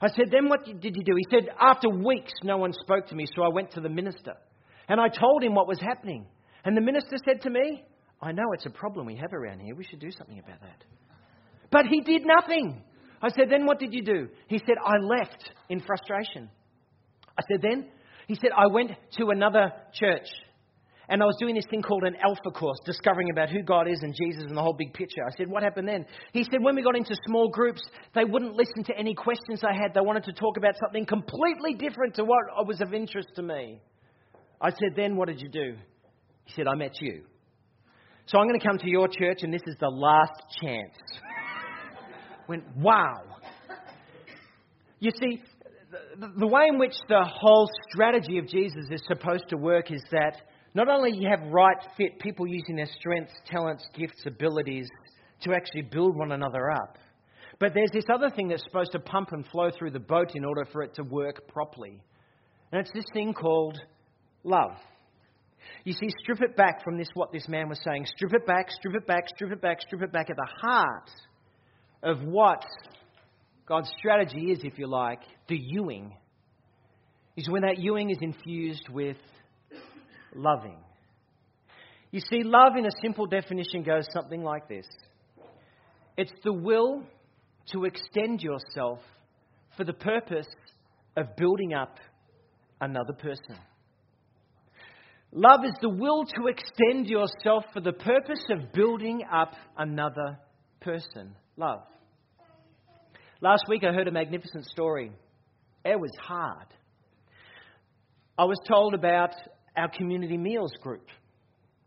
I 0.00 0.08
said, 0.08 0.26
Then 0.30 0.48
what 0.48 0.64
did 0.64 0.84
you 0.84 1.04
do? 1.04 1.14
He 1.16 1.26
said, 1.30 1.48
After 1.60 1.88
weeks, 1.88 2.32
no 2.42 2.56
one 2.56 2.72
spoke 2.72 3.08
to 3.08 3.14
me, 3.14 3.26
so 3.34 3.42
I 3.42 3.48
went 3.48 3.72
to 3.72 3.80
the 3.80 3.88
minister. 3.88 4.34
And 4.88 5.00
I 5.00 5.08
told 5.08 5.42
him 5.42 5.54
what 5.54 5.68
was 5.68 5.80
happening. 5.80 6.26
And 6.64 6.76
the 6.76 6.80
minister 6.80 7.16
said 7.24 7.42
to 7.42 7.50
me, 7.50 7.84
I 8.20 8.32
know 8.32 8.44
it's 8.52 8.66
a 8.66 8.70
problem 8.70 9.06
we 9.06 9.16
have 9.16 9.32
around 9.32 9.60
here. 9.60 9.74
We 9.74 9.84
should 9.84 10.00
do 10.00 10.10
something 10.10 10.38
about 10.38 10.60
that. 10.60 10.84
But 11.70 11.86
he 11.86 12.00
did 12.00 12.22
nothing. 12.24 12.82
I 13.20 13.28
said, 13.28 13.46
Then 13.50 13.66
what 13.66 13.78
did 13.78 13.92
you 13.92 14.02
do? 14.02 14.28
He 14.48 14.58
said, 14.58 14.76
I 14.84 14.98
left 14.98 15.50
in 15.68 15.80
frustration. 15.80 16.48
I 17.36 17.42
said, 17.50 17.62
Then? 17.62 17.88
He 18.26 18.34
said, 18.34 18.50
I 18.56 18.66
went 18.66 18.92
to 19.18 19.30
another 19.30 19.72
church. 19.94 20.26
And 21.10 21.22
I 21.22 21.24
was 21.26 21.36
doing 21.40 21.54
this 21.54 21.64
thing 21.70 21.80
called 21.80 22.04
an 22.04 22.16
alpha 22.22 22.50
course, 22.50 22.78
discovering 22.84 23.30
about 23.30 23.48
who 23.48 23.62
God 23.62 23.88
is 23.88 24.00
and 24.02 24.14
Jesus 24.14 24.44
and 24.46 24.54
the 24.54 24.60
whole 24.60 24.74
big 24.74 24.92
picture. 24.92 25.22
I 25.26 25.34
said, 25.36 25.48
What 25.48 25.62
happened 25.62 25.88
then? 25.88 26.04
He 26.32 26.44
said, 26.44 26.62
When 26.62 26.76
we 26.76 26.82
got 26.82 26.96
into 26.96 27.14
small 27.26 27.48
groups, 27.48 27.80
they 28.14 28.24
wouldn't 28.24 28.54
listen 28.54 28.84
to 28.84 28.98
any 28.98 29.14
questions 29.14 29.62
I 29.64 29.72
had. 29.72 29.94
They 29.94 30.02
wanted 30.02 30.24
to 30.24 30.32
talk 30.32 30.58
about 30.58 30.74
something 30.78 31.06
completely 31.06 31.74
different 31.74 32.14
to 32.16 32.24
what 32.24 32.66
was 32.66 32.82
of 32.82 32.92
interest 32.92 33.28
to 33.36 33.42
me. 33.42 33.80
I 34.60 34.70
said, 34.70 34.96
Then 34.96 35.16
what 35.16 35.28
did 35.28 35.40
you 35.40 35.48
do? 35.48 35.76
He 36.44 36.52
said, 36.52 36.66
I 36.68 36.74
met 36.74 37.00
you. 37.00 37.24
So 38.26 38.38
I'm 38.38 38.46
going 38.46 38.60
to 38.60 38.66
come 38.66 38.76
to 38.76 38.90
your 38.90 39.08
church, 39.08 39.38
and 39.42 39.52
this 39.52 39.62
is 39.66 39.76
the 39.80 39.88
last 39.88 40.42
chance. 40.60 40.92
Went, 42.48 42.64
wow. 42.76 43.22
You 45.00 45.10
see, 45.18 45.42
the, 46.18 46.32
the 46.36 46.46
way 46.46 46.66
in 46.68 46.78
which 46.78 46.92
the 47.08 47.24
whole 47.24 47.66
strategy 47.90 48.36
of 48.36 48.46
Jesus 48.46 48.84
is 48.90 49.00
supposed 49.06 49.48
to 49.48 49.56
work 49.56 49.90
is 49.90 50.02
that 50.10 50.42
not 50.74 50.88
only 50.88 51.16
you 51.16 51.28
have 51.28 51.50
right 51.50 51.76
fit 51.96 52.18
people 52.20 52.46
using 52.46 52.76
their 52.76 52.88
strengths, 52.98 53.32
talents, 53.50 53.86
gifts, 53.94 54.22
abilities 54.26 54.88
to 55.42 55.52
actually 55.52 55.82
build 55.82 56.16
one 56.16 56.32
another 56.32 56.70
up, 56.70 56.98
but 57.58 57.74
there's 57.74 57.90
this 57.92 58.04
other 58.12 58.30
thing 58.30 58.48
that's 58.48 58.62
supposed 58.64 58.92
to 58.92 59.00
pump 59.00 59.30
and 59.32 59.46
flow 59.48 59.70
through 59.76 59.90
the 59.90 59.98
boat 59.98 60.34
in 60.34 60.44
order 60.44 60.64
for 60.72 60.82
it 60.82 60.94
to 60.94 61.02
work 61.02 61.48
properly. 61.48 62.00
And 62.70 62.80
it's 62.80 62.92
this 62.92 63.04
thing 63.12 63.34
called 63.34 63.78
love. 64.44 64.76
You 65.84 65.92
see, 65.92 66.08
strip 66.22 66.40
it 66.42 66.56
back 66.56 66.84
from 66.84 66.98
this, 66.98 67.08
what 67.14 67.32
this 67.32 67.48
man 67.48 67.68
was 67.68 67.80
saying. 67.84 68.06
Strip 68.16 68.32
it 68.34 68.46
back, 68.46 68.70
strip 68.70 68.94
it 68.94 69.06
back, 69.06 69.28
strip 69.28 69.52
it 69.52 69.60
back, 69.60 69.80
strip 69.80 70.02
it 70.02 70.12
back 70.12 70.30
at 70.30 70.36
the 70.36 70.48
heart 70.62 71.10
of 72.02 72.22
what 72.22 72.64
God's 73.66 73.90
strategy 73.98 74.50
is, 74.52 74.60
if 74.62 74.78
you 74.78 74.86
like, 74.86 75.20
the 75.48 75.58
youing. 75.58 76.12
Is 77.36 77.48
when 77.48 77.62
that 77.62 77.78
youing 77.78 78.10
is 78.10 78.18
infused 78.20 78.88
with 78.90 79.16
loving. 80.34 80.78
You 82.10 82.20
see, 82.20 82.42
love 82.42 82.76
in 82.76 82.86
a 82.86 82.90
simple 83.02 83.26
definition 83.26 83.82
goes 83.82 84.06
something 84.12 84.42
like 84.42 84.68
this 84.68 84.86
it's 86.16 86.32
the 86.42 86.52
will 86.52 87.04
to 87.72 87.84
extend 87.84 88.42
yourself 88.42 88.98
for 89.76 89.84
the 89.84 89.92
purpose 89.92 90.48
of 91.16 91.36
building 91.36 91.74
up 91.74 91.98
another 92.80 93.12
person. 93.12 93.56
Love 95.30 95.64
is 95.64 95.74
the 95.80 95.88
will 95.88 96.24
to 96.24 96.46
extend 96.46 97.06
yourself 97.06 97.64
for 97.72 97.80
the 97.80 97.92
purpose 97.92 98.42
of 98.50 98.72
building 98.72 99.22
up 99.30 99.52
another 99.76 100.38
person. 100.80 101.34
Love. 101.56 101.82
Last 103.40 103.64
week 103.68 103.84
I 103.84 103.92
heard 103.92 104.08
a 104.08 104.12
magnificent 104.12 104.64
story. 104.64 105.12
It 105.84 106.00
was 106.00 106.10
hard. 106.20 106.66
I 108.36 108.44
was 108.44 108.58
told 108.66 108.94
about 108.94 109.34
our 109.78 109.88
community 109.88 110.36
meals 110.36 110.72
group. 110.82 111.06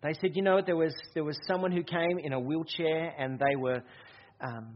They 0.01 0.13
said, 0.13 0.35
you 0.35 0.41
know, 0.41 0.61
there 0.65 0.77
was, 0.77 0.95
there 1.13 1.23
was 1.23 1.37
someone 1.47 1.71
who 1.71 1.83
came 1.83 2.17
in 2.23 2.33
a 2.33 2.39
wheelchair 2.39 3.13
and 3.19 3.37
they 3.37 3.55
were 3.55 3.83
um, 4.41 4.75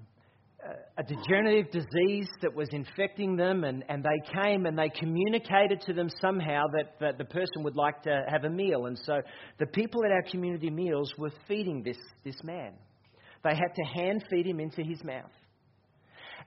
a 0.98 1.04
degenerative 1.04 1.72
disease 1.72 2.28
that 2.42 2.54
was 2.56 2.68
infecting 2.72 3.36
them, 3.36 3.64
and, 3.64 3.84
and 3.90 4.04
they 4.04 4.42
came 4.42 4.66
and 4.66 4.78
they 4.78 4.90
communicated 4.90 5.82
to 5.82 5.94
them 5.94 6.10
somehow 6.22 6.64
that, 6.74 7.00
that 7.00 7.18
the 7.18 7.26
person 7.26 7.64
would 7.64 7.76
like 7.76 8.02
to 8.04 8.24
have 8.28 8.44
a 8.46 8.50
meal. 8.50 8.86
And 8.86 8.98
so 9.04 9.22
the 9.60 9.68
people 9.68 10.04
at 10.06 10.12
our 10.12 10.24
community 10.24 10.70
meals 10.70 11.14
were 11.18 11.32
feeding 11.48 11.84
this, 11.84 11.98
this 12.24 12.38
man. 12.44 12.74
They 13.44 13.56
had 13.56 13.76
to 13.76 13.84
hand 13.84 14.24
feed 14.30 14.48
him 14.48 14.60
into 14.60 14.82
his 14.82 15.04
mouth. 15.04 15.32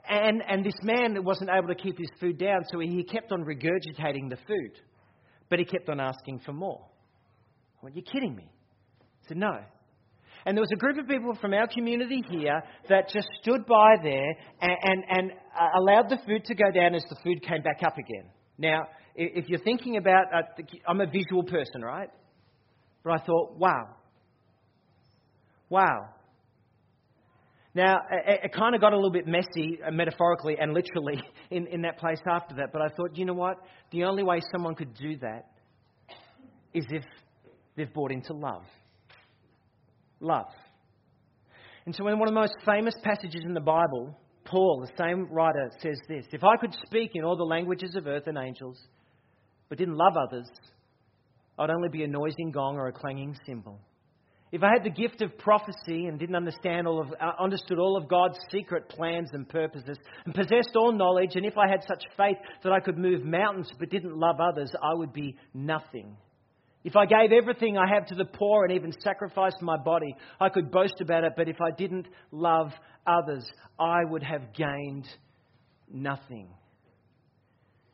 And, 0.09 0.43
and 0.49 0.65
this 0.65 0.79
man 0.83 1.23
wasn't 1.23 1.51
able 1.51 1.69
to 1.69 1.75
keep 1.75 1.99
his 1.99 2.11
food 2.19 2.39
down, 2.39 2.63
so 2.73 2.81
he 2.81 3.05
kept 3.05 3.31
on 3.31 3.45
regurgitating 3.45 4.31
the 4.31 4.39
food. 4.47 4.73
But 5.51 5.59
he 5.59 5.65
kept 5.65 5.89
on 5.89 6.01
asking 6.01 6.41
for 6.45 6.53
more. 6.53 6.85
I 7.81 7.85
went, 7.85 7.97
You're 7.97 8.05
kidding 8.05 8.37
me. 8.37 8.45
I 8.45 9.29
said, 9.29 9.37
No. 9.37 9.59
And 10.47 10.57
there 10.57 10.63
was 10.63 10.71
a 10.73 10.77
group 10.77 10.99
of 10.99 11.07
people 11.09 11.37
from 11.41 11.53
our 11.53 11.67
community 11.67 12.23
here 12.31 12.63
that 12.89 13.11
just 13.13 13.29
stood 13.43 13.67
by 13.67 13.97
there 14.03 14.31
and, 14.61 14.77
and, 14.83 15.05
and 15.11 15.33
uh, 15.59 15.79
allowed 15.79 16.09
the 16.09 16.19
food 16.27 16.45
to 16.47 16.55
go 16.55 16.71
down 16.71 16.95
as 16.95 17.03
the 17.11 17.17
food 17.23 17.43
came 17.43 17.63
back 17.63 17.83
up 17.85 17.99
again. 17.99 18.31
Now, 18.57 18.85
if 19.15 19.49
you're 19.49 19.61
thinking 19.61 19.97
about, 19.97 20.27
uh, 20.33 20.63
I'm 20.87 21.01
a 21.01 21.07
visual 21.07 21.43
person, 21.43 21.83
right? 21.83 22.09
But 23.05 23.21
I 23.21 23.25
thought, 23.27 23.57
wow. 23.59 23.97
Wow. 25.69 26.09
Now, 27.79 28.01
it, 28.11 28.41
it 28.43 28.53
kind 28.53 28.75
of 28.75 28.81
got 28.81 28.93
a 28.93 28.97
little 28.97 29.13
bit 29.13 29.29
messy, 29.29 29.79
uh, 29.87 29.93
metaphorically 29.93 30.57
and 30.61 30.75
literally, 30.75 31.23
in, 31.53 31.69
in 31.69 31.83
that 31.83 31.97
place 31.97 32.19
after 32.29 32.57
that. 32.57 32.73
But 32.73 32.83
I 32.83 32.89
thought, 32.89 33.17
you 33.17 33.25
know 33.25 33.35
what? 33.35 33.59
The 33.93 34.03
only 34.03 34.25
way 34.25 34.41
someone 34.51 34.75
could 34.75 34.95
do 34.95 35.17
that 35.19 35.47
is 36.75 36.85
if 36.91 37.05
they've 37.77 37.93
bought 37.95 38.11
into 38.11 38.35
love 38.35 38.65
love. 40.21 40.51
And 41.87 41.95
so, 41.95 42.05
in 42.09 42.19
one 42.19 42.27
of 42.29 42.35
the 42.35 42.41
most 42.41 42.57
famous 42.67 42.95
passages 43.05 43.43
in 43.47 43.55
the 43.55 43.61
Bible, 43.61 44.13
Paul, 44.45 44.85
the 44.85 44.93
same 45.01 45.29
writer, 45.31 45.71
says 45.81 46.01
this 46.09 46.25
If 46.33 46.43
I 46.43 46.57
could 46.57 46.75
speak 46.85 47.13
in 47.15 47.23
all 47.23 47.37
the 47.37 47.45
languages 47.45 47.95
of 47.95 48.09
earth 48.09 48.27
and 48.27 48.37
angels, 48.37 48.77
but 49.69 49.79
didn't 49.79 49.95
love 49.97 50.15
others, 50.17 50.49
I'd 51.61 51.71
only 51.71 51.91
be 51.91 52.03
a 52.03 52.09
noising 52.09 52.51
gong 52.51 52.77
or 52.77 52.89
a 52.89 52.93
clanging 52.93 53.37
cymbal. 53.47 53.79
If 54.51 54.63
I 54.63 54.71
had 54.73 54.83
the 54.83 54.91
gift 54.91 55.21
of 55.21 55.37
prophecy 55.37 56.07
and 56.07 56.19
didn't 56.19 56.35
understand 56.35 56.87
all 56.87 57.03
of, 57.03 57.13
uh, 57.21 57.33
understood 57.39 57.79
all 57.79 57.99
of 57.99 58.09
God's 58.09 58.39
secret 58.51 58.89
plans 58.89 59.29
and 59.33 59.47
purposes, 59.47 59.99
and 60.25 60.35
possessed 60.35 60.75
all 60.75 60.93
knowledge, 60.93 61.33
and 61.35 61.45
if 61.45 61.59
I 61.59 61.69
had 61.69 61.83
such 61.87 62.03
faith 62.17 62.39
that 62.63 62.73
I 62.73 62.81
could 62.81 62.97
move 62.97 63.25
mountains 63.25 63.71
but 63.79 63.91
didn't 63.91 64.17
love 64.17 64.37
others, 64.41 64.73
I 64.83 64.95
would 64.95 65.13
be 65.13 65.37
nothing. 65.53 66.17
If 66.83 66.97
I 66.97 67.05
gave 67.05 67.33
everything 67.33 67.77
I 67.77 67.93
have 67.93 68.07
to 68.07 68.15
the 68.15 68.25
poor 68.25 68.65
and 68.65 68.73
even 68.73 68.93
sacrificed 69.03 69.61
my 69.61 69.77
body, 69.77 70.15
I 70.41 70.49
could 70.49 70.71
boast 70.71 71.01
about 71.03 71.25
it, 71.25 71.35
but 71.37 71.49
if 71.49 71.61
I 71.61 71.71
didn't 71.77 72.09
love 72.31 72.73
others, 73.07 73.45
I 73.79 74.05
would 74.05 74.23
have 74.23 74.55
gained 74.55 75.07
nothing. 75.93 76.49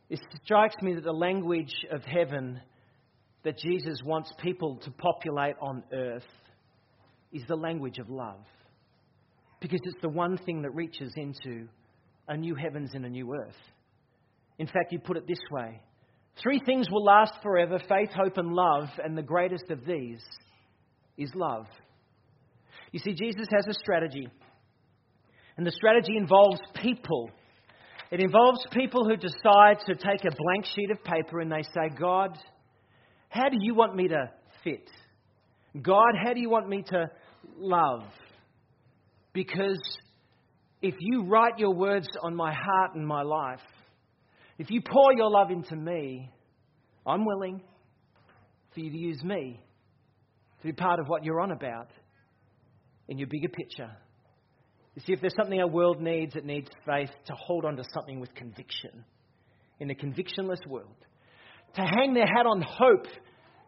It 0.08 0.20
strikes 0.44 0.76
me 0.82 0.94
that 0.94 1.02
the 1.02 1.12
language 1.12 1.74
of 1.90 2.04
heaven 2.04 2.60
that 3.42 3.58
Jesus 3.58 3.98
wants 4.04 4.32
people 4.40 4.76
to 4.84 4.90
populate 4.92 5.56
on 5.60 5.82
earth 5.92 6.22
is 7.34 7.42
the 7.48 7.56
language 7.56 7.98
of 7.98 8.08
love. 8.08 8.44
Because 9.60 9.80
it's 9.84 10.00
the 10.00 10.08
one 10.08 10.38
thing 10.38 10.62
that 10.62 10.70
reaches 10.70 11.12
into 11.16 11.66
a 12.28 12.36
new 12.36 12.54
heavens 12.54 12.92
and 12.94 13.04
a 13.04 13.08
new 13.08 13.34
earth. 13.34 13.54
In 14.58 14.66
fact, 14.66 14.92
you 14.92 14.98
put 14.98 15.16
it 15.16 15.26
this 15.26 15.40
way 15.50 15.80
Three 16.42 16.60
things 16.64 16.88
will 16.90 17.04
last 17.04 17.34
forever 17.42 17.78
faith, 17.88 18.10
hope, 18.14 18.38
and 18.38 18.52
love, 18.52 18.88
and 19.02 19.16
the 19.16 19.22
greatest 19.22 19.70
of 19.70 19.84
these 19.84 20.20
is 21.16 21.30
love. 21.34 21.66
You 22.90 22.98
see, 22.98 23.14
Jesus 23.14 23.46
has 23.54 23.66
a 23.68 23.74
strategy, 23.74 24.28
and 25.56 25.66
the 25.66 25.70
strategy 25.70 26.16
involves 26.16 26.60
people. 26.74 27.30
It 28.10 28.20
involves 28.20 28.60
people 28.72 29.04
who 29.04 29.16
decide 29.16 29.78
to 29.86 29.94
take 29.94 30.24
a 30.24 30.36
blank 30.36 30.66
sheet 30.66 30.90
of 30.90 31.02
paper 31.02 31.40
and 31.40 31.50
they 31.50 31.62
say, 31.62 31.88
God, 31.98 32.36
how 33.28 33.48
do 33.48 33.56
you 33.58 33.74
want 33.74 33.96
me 33.96 34.08
to 34.08 34.30
fit? 34.62 34.88
God, 35.82 36.12
how 36.22 36.32
do 36.32 36.40
you 36.40 36.50
want 36.50 36.68
me 36.68 36.84
to 36.90 37.06
love? 37.58 38.02
Because 39.32 39.80
if 40.82 40.94
you 41.00 41.24
write 41.24 41.58
your 41.58 41.74
words 41.74 42.08
on 42.22 42.34
my 42.34 42.52
heart 42.52 42.94
and 42.94 43.06
my 43.06 43.22
life, 43.22 43.60
if 44.58 44.70
you 44.70 44.80
pour 44.80 45.12
your 45.14 45.30
love 45.30 45.50
into 45.50 45.74
me, 45.74 46.30
I'm 47.06 47.24
willing 47.24 47.60
for 48.72 48.80
you 48.80 48.90
to 48.90 48.96
use 48.96 49.22
me 49.22 49.60
to 50.60 50.66
be 50.66 50.72
part 50.72 51.00
of 51.00 51.06
what 51.08 51.24
you're 51.24 51.40
on 51.40 51.50
about 51.50 51.88
in 53.08 53.18
your 53.18 53.28
bigger 53.28 53.48
picture. 53.48 53.90
You 54.94 55.02
see, 55.04 55.12
if 55.12 55.20
there's 55.20 55.34
something 55.34 55.60
our 55.60 55.68
world 55.68 56.00
needs, 56.00 56.36
it 56.36 56.44
needs 56.44 56.70
faith 56.86 57.10
to 57.26 57.32
hold 57.34 57.64
on 57.64 57.76
to 57.76 57.84
something 57.92 58.20
with 58.20 58.34
conviction 58.34 59.04
in 59.80 59.90
a 59.90 59.94
convictionless 59.94 60.60
world. 60.68 60.94
To 61.74 61.82
hang 61.82 62.14
their 62.14 62.26
hat 62.26 62.46
on 62.46 62.62
hope 62.62 63.06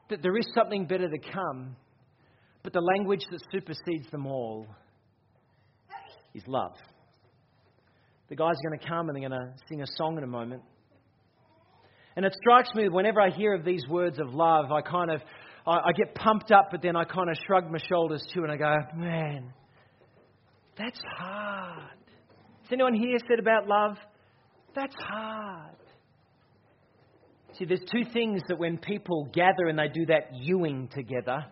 that 0.08 0.22
there 0.22 0.36
is 0.36 0.46
something 0.54 0.86
better 0.86 1.08
to 1.08 1.18
come, 1.32 1.76
but 2.66 2.72
the 2.72 2.80
language 2.80 3.24
that 3.30 3.38
supersedes 3.52 4.10
them 4.10 4.26
all 4.26 4.66
is 6.34 6.42
love. 6.48 6.72
The 8.28 8.34
guys 8.34 8.54
are 8.56 8.68
going 8.68 8.80
to 8.80 8.88
come 8.88 9.08
and 9.08 9.14
they're 9.14 9.28
going 9.28 9.40
to 9.40 9.54
sing 9.68 9.82
a 9.82 9.86
song 9.96 10.18
in 10.18 10.24
a 10.24 10.26
moment. 10.26 10.64
And 12.16 12.26
it 12.26 12.34
strikes 12.40 12.74
me 12.74 12.88
whenever 12.88 13.20
I 13.20 13.30
hear 13.30 13.54
of 13.54 13.64
these 13.64 13.84
words 13.88 14.18
of 14.18 14.34
love, 14.34 14.72
I 14.72 14.80
kind 14.80 15.12
of 15.12 15.20
I, 15.64 15.76
I 15.76 15.92
get 15.96 16.16
pumped 16.16 16.50
up, 16.50 16.70
but 16.72 16.82
then 16.82 16.96
I 16.96 17.04
kind 17.04 17.30
of 17.30 17.36
shrug 17.46 17.70
my 17.70 17.78
shoulders 17.88 18.26
too, 18.34 18.42
and 18.42 18.50
I 18.50 18.56
go, 18.56 18.74
man, 18.96 19.52
that's 20.76 21.00
hard. 21.16 22.00
Has 22.62 22.72
anyone 22.72 22.94
here 22.94 23.16
said 23.28 23.38
about 23.38 23.68
love? 23.68 23.96
That's 24.74 24.96
hard. 24.98 25.76
See, 27.56 27.64
there's 27.64 27.84
two 27.92 28.10
things 28.12 28.42
that 28.48 28.58
when 28.58 28.78
people 28.78 29.30
gather 29.32 29.68
and 29.68 29.78
they 29.78 29.86
do 29.86 30.06
that 30.06 30.34
youing 30.34 30.88
together, 30.92 31.44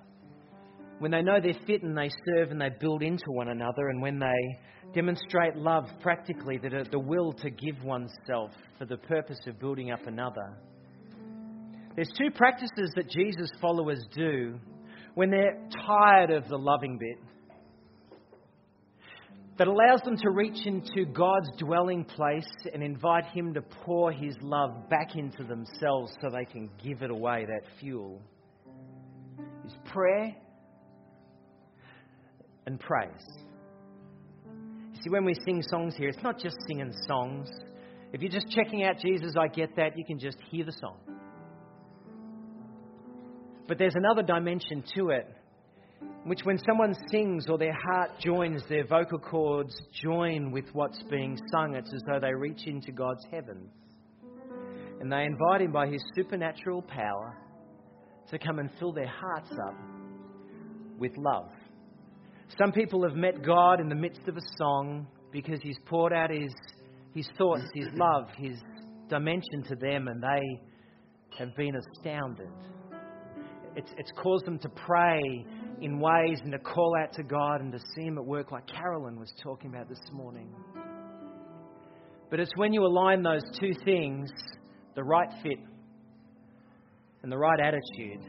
when 0.98 1.10
they 1.10 1.22
know 1.22 1.38
they're 1.40 1.54
fit 1.66 1.82
and 1.82 1.96
they 1.96 2.10
serve 2.26 2.50
and 2.50 2.60
they 2.60 2.70
build 2.80 3.02
into 3.02 3.24
one 3.28 3.48
another, 3.48 3.88
and 3.88 4.00
when 4.00 4.18
they 4.18 4.92
demonstrate 4.94 5.56
love 5.56 5.86
practically, 6.00 6.58
that 6.58 6.90
the 6.90 6.98
will 6.98 7.32
to 7.32 7.50
give 7.50 7.82
oneself 7.82 8.50
for 8.78 8.84
the 8.84 8.96
purpose 8.96 9.38
of 9.46 9.58
building 9.58 9.90
up 9.90 10.06
another. 10.06 10.56
There's 11.96 12.12
two 12.18 12.30
practices 12.30 12.92
that 12.96 13.08
Jesus' 13.08 13.50
followers 13.60 14.04
do 14.14 14.58
when 15.14 15.30
they're 15.30 15.58
tired 15.86 16.30
of 16.30 16.48
the 16.48 16.56
loving 16.56 16.98
bit 16.98 17.18
that 19.56 19.68
allows 19.68 20.00
them 20.02 20.16
to 20.16 20.30
reach 20.30 20.66
into 20.66 21.04
God's 21.12 21.48
dwelling 21.58 22.04
place 22.04 22.50
and 22.72 22.82
invite 22.82 23.26
Him 23.26 23.54
to 23.54 23.62
pour 23.62 24.10
His 24.10 24.34
love 24.40 24.88
back 24.90 25.14
into 25.14 25.44
themselves 25.44 26.12
so 26.20 26.28
they 26.30 26.44
can 26.44 26.68
give 26.82 27.02
it 27.02 27.10
away, 27.10 27.46
that 27.46 27.62
fuel, 27.78 28.20
is 29.64 29.74
prayer 29.84 30.34
and 32.66 32.78
praise. 32.80 33.10
You 34.46 35.02
see, 35.02 35.10
when 35.10 35.24
we 35.24 35.34
sing 35.44 35.62
songs 35.62 35.94
here, 35.96 36.08
it's 36.08 36.22
not 36.22 36.38
just 36.38 36.56
singing 36.66 36.92
songs, 37.06 37.48
If 38.14 38.22
you're 38.22 38.30
just 38.30 38.48
checking 38.48 38.84
out 38.84 39.00
Jesus, 39.00 39.32
I 39.36 39.48
get 39.48 39.74
that. 39.74 39.98
You 39.98 40.04
can 40.04 40.20
just 40.20 40.38
hear 40.48 40.64
the 40.64 40.70
song. 40.70 40.98
But 43.66 43.76
there's 43.76 43.96
another 43.96 44.22
dimension 44.22 44.84
to 44.94 45.08
it, 45.08 45.26
which 46.22 46.38
when 46.44 46.58
someone 46.58 46.94
sings 47.10 47.46
or 47.48 47.58
their 47.58 47.72
heart 47.74 48.12
joins, 48.20 48.62
their 48.68 48.86
vocal 48.86 49.18
cords 49.18 49.74
join 50.00 50.52
with 50.52 50.66
what's 50.74 51.02
being 51.10 51.36
sung, 51.50 51.74
it's 51.74 51.92
as 51.92 52.02
though 52.06 52.20
they 52.20 52.32
reach 52.32 52.68
into 52.68 52.92
God's 52.92 53.24
heavens. 53.32 53.68
And 55.00 55.10
they 55.10 55.24
invite 55.24 55.62
Him 55.62 55.72
by 55.72 55.88
His 55.88 56.04
supernatural 56.14 56.82
power 56.82 57.36
to 58.30 58.38
come 58.38 58.60
and 58.60 58.70
fill 58.78 58.92
their 58.92 59.08
hearts 59.08 59.50
up 59.66 59.74
with 61.00 61.16
love. 61.16 61.50
Some 62.58 62.70
people 62.70 63.02
have 63.02 63.16
met 63.16 63.44
God 63.44 63.80
in 63.80 63.88
the 63.88 63.96
midst 63.96 64.28
of 64.28 64.36
a 64.36 64.42
song 64.58 65.08
because 65.32 65.58
He's 65.62 65.78
poured 65.86 66.12
out 66.12 66.30
His, 66.30 66.54
his 67.12 67.28
thoughts, 67.36 67.64
His 67.74 67.88
love, 67.94 68.28
His 68.36 68.56
dimension 69.08 69.64
to 69.68 69.74
them, 69.74 70.06
and 70.06 70.22
they 70.22 70.60
have 71.38 71.54
been 71.56 71.74
astounded. 71.74 72.48
It's, 73.74 73.90
it's 73.98 74.12
caused 74.22 74.44
them 74.44 74.60
to 74.60 74.68
pray 74.68 75.20
in 75.80 75.98
ways 75.98 76.38
and 76.44 76.52
to 76.52 76.58
call 76.60 76.94
out 77.02 77.12
to 77.14 77.24
God 77.24 77.60
and 77.60 77.72
to 77.72 77.78
see 77.96 78.02
Him 78.02 78.18
at 78.18 78.24
work, 78.24 78.52
like 78.52 78.68
Carolyn 78.68 79.18
was 79.18 79.32
talking 79.42 79.70
about 79.70 79.88
this 79.88 79.98
morning. 80.12 80.48
But 82.30 82.38
it's 82.38 82.52
when 82.56 82.72
you 82.72 82.84
align 82.84 83.24
those 83.24 83.42
two 83.58 83.72
things, 83.84 84.30
the 84.94 85.02
right 85.02 85.28
fit 85.42 85.58
and 87.24 87.32
the 87.32 87.38
right 87.38 87.58
attitude, 87.58 88.24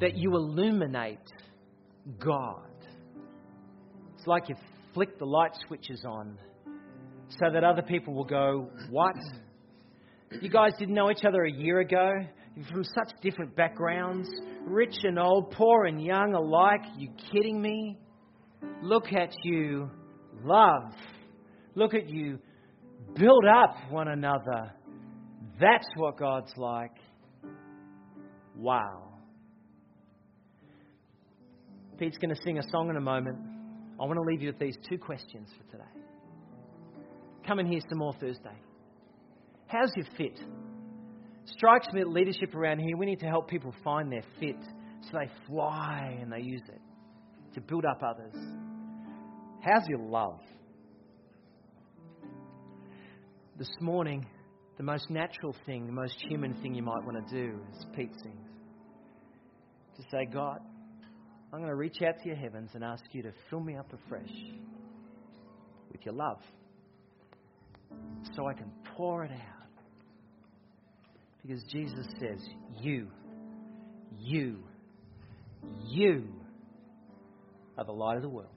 that 0.00 0.16
you 0.16 0.34
illuminate 0.34 1.18
God. 2.18 2.70
It's 4.16 4.26
like 4.26 4.48
you 4.48 4.54
flick 4.94 5.18
the 5.18 5.24
light 5.24 5.52
switches 5.66 6.04
on 6.06 6.38
so 7.28 7.50
that 7.52 7.64
other 7.64 7.82
people 7.82 8.14
will 8.14 8.24
go, 8.24 8.68
What? 8.90 9.16
You 10.40 10.48
guys 10.48 10.72
didn't 10.78 10.94
know 10.94 11.10
each 11.10 11.24
other 11.26 11.44
a 11.44 11.52
year 11.52 11.80
ago? 11.80 12.12
You're 12.56 12.66
from 12.66 12.84
such 12.84 13.12
different 13.22 13.54
backgrounds, 13.56 14.28
rich 14.64 14.94
and 15.02 15.18
old, 15.18 15.50
poor 15.52 15.86
and 15.86 16.02
young 16.02 16.34
alike. 16.34 16.82
You 16.96 17.10
kidding 17.32 17.60
me? 17.60 17.98
Look 18.82 19.12
at 19.12 19.30
you 19.42 19.90
love. 20.42 20.92
Look 21.74 21.94
at 21.94 22.08
you 22.08 22.38
build 23.14 23.44
up 23.46 23.76
one 23.90 24.08
another. 24.08 24.72
That's 25.60 25.86
what 25.96 26.18
God's 26.18 26.52
like. 26.56 26.92
Wow. 28.56 29.11
Pete's 31.98 32.18
going 32.18 32.34
to 32.34 32.40
sing 32.42 32.58
a 32.58 32.62
song 32.70 32.90
in 32.90 32.96
a 32.96 33.00
moment. 33.00 33.38
I 34.00 34.04
want 34.04 34.14
to 34.14 34.22
leave 34.22 34.42
you 34.42 34.48
with 34.48 34.58
these 34.58 34.76
two 34.88 34.98
questions 34.98 35.48
for 35.56 35.70
today. 35.70 35.90
Come 37.46 37.58
and 37.58 37.68
hear 37.68 37.80
some 37.88 37.98
more 37.98 38.12
Thursday. 38.14 38.56
How's 39.66 39.92
your 39.96 40.06
fit? 40.16 40.38
Strikes 41.46 41.88
me 41.92 42.00
that 42.00 42.08
leadership 42.08 42.54
around 42.54 42.78
here, 42.78 42.96
we 42.96 43.06
need 43.06 43.20
to 43.20 43.26
help 43.26 43.48
people 43.48 43.74
find 43.82 44.10
their 44.10 44.22
fit 44.38 44.56
so 45.02 45.18
they 45.18 45.30
fly 45.48 46.16
and 46.20 46.32
they 46.32 46.40
use 46.40 46.62
it 46.68 46.80
to 47.54 47.60
build 47.60 47.84
up 47.84 48.02
others. 48.02 48.34
How's 49.60 49.86
your 49.88 49.98
love? 49.98 50.40
This 53.58 53.70
morning, 53.80 54.26
the 54.76 54.82
most 54.82 55.10
natural 55.10 55.54
thing, 55.66 55.86
the 55.86 55.92
most 55.92 56.16
human 56.28 56.54
thing 56.62 56.74
you 56.74 56.82
might 56.82 57.04
want 57.04 57.28
to 57.28 57.34
do, 57.34 57.60
as 57.70 57.84
Pete 57.94 58.12
sings, 58.22 58.48
to 59.96 60.02
say, 60.10 60.26
God, 60.32 60.58
I'm 61.52 61.58
going 61.58 61.68
to 61.68 61.76
reach 61.76 62.00
out 62.00 62.18
to 62.22 62.26
your 62.26 62.36
heavens 62.36 62.70
and 62.74 62.82
ask 62.82 63.04
you 63.12 63.22
to 63.22 63.32
fill 63.50 63.60
me 63.60 63.76
up 63.76 63.92
afresh 63.92 64.32
with 65.90 66.00
your 66.04 66.14
love 66.14 66.40
so 68.34 68.46
I 68.46 68.54
can 68.54 68.70
pour 68.96 69.24
it 69.24 69.30
out. 69.30 69.68
Because 71.42 71.62
Jesus 71.64 72.06
says, 72.18 72.38
You, 72.80 73.08
you, 74.18 74.58
you 75.88 76.24
are 77.76 77.84
the 77.84 77.92
light 77.92 78.16
of 78.16 78.22
the 78.22 78.28
world. 78.28 78.48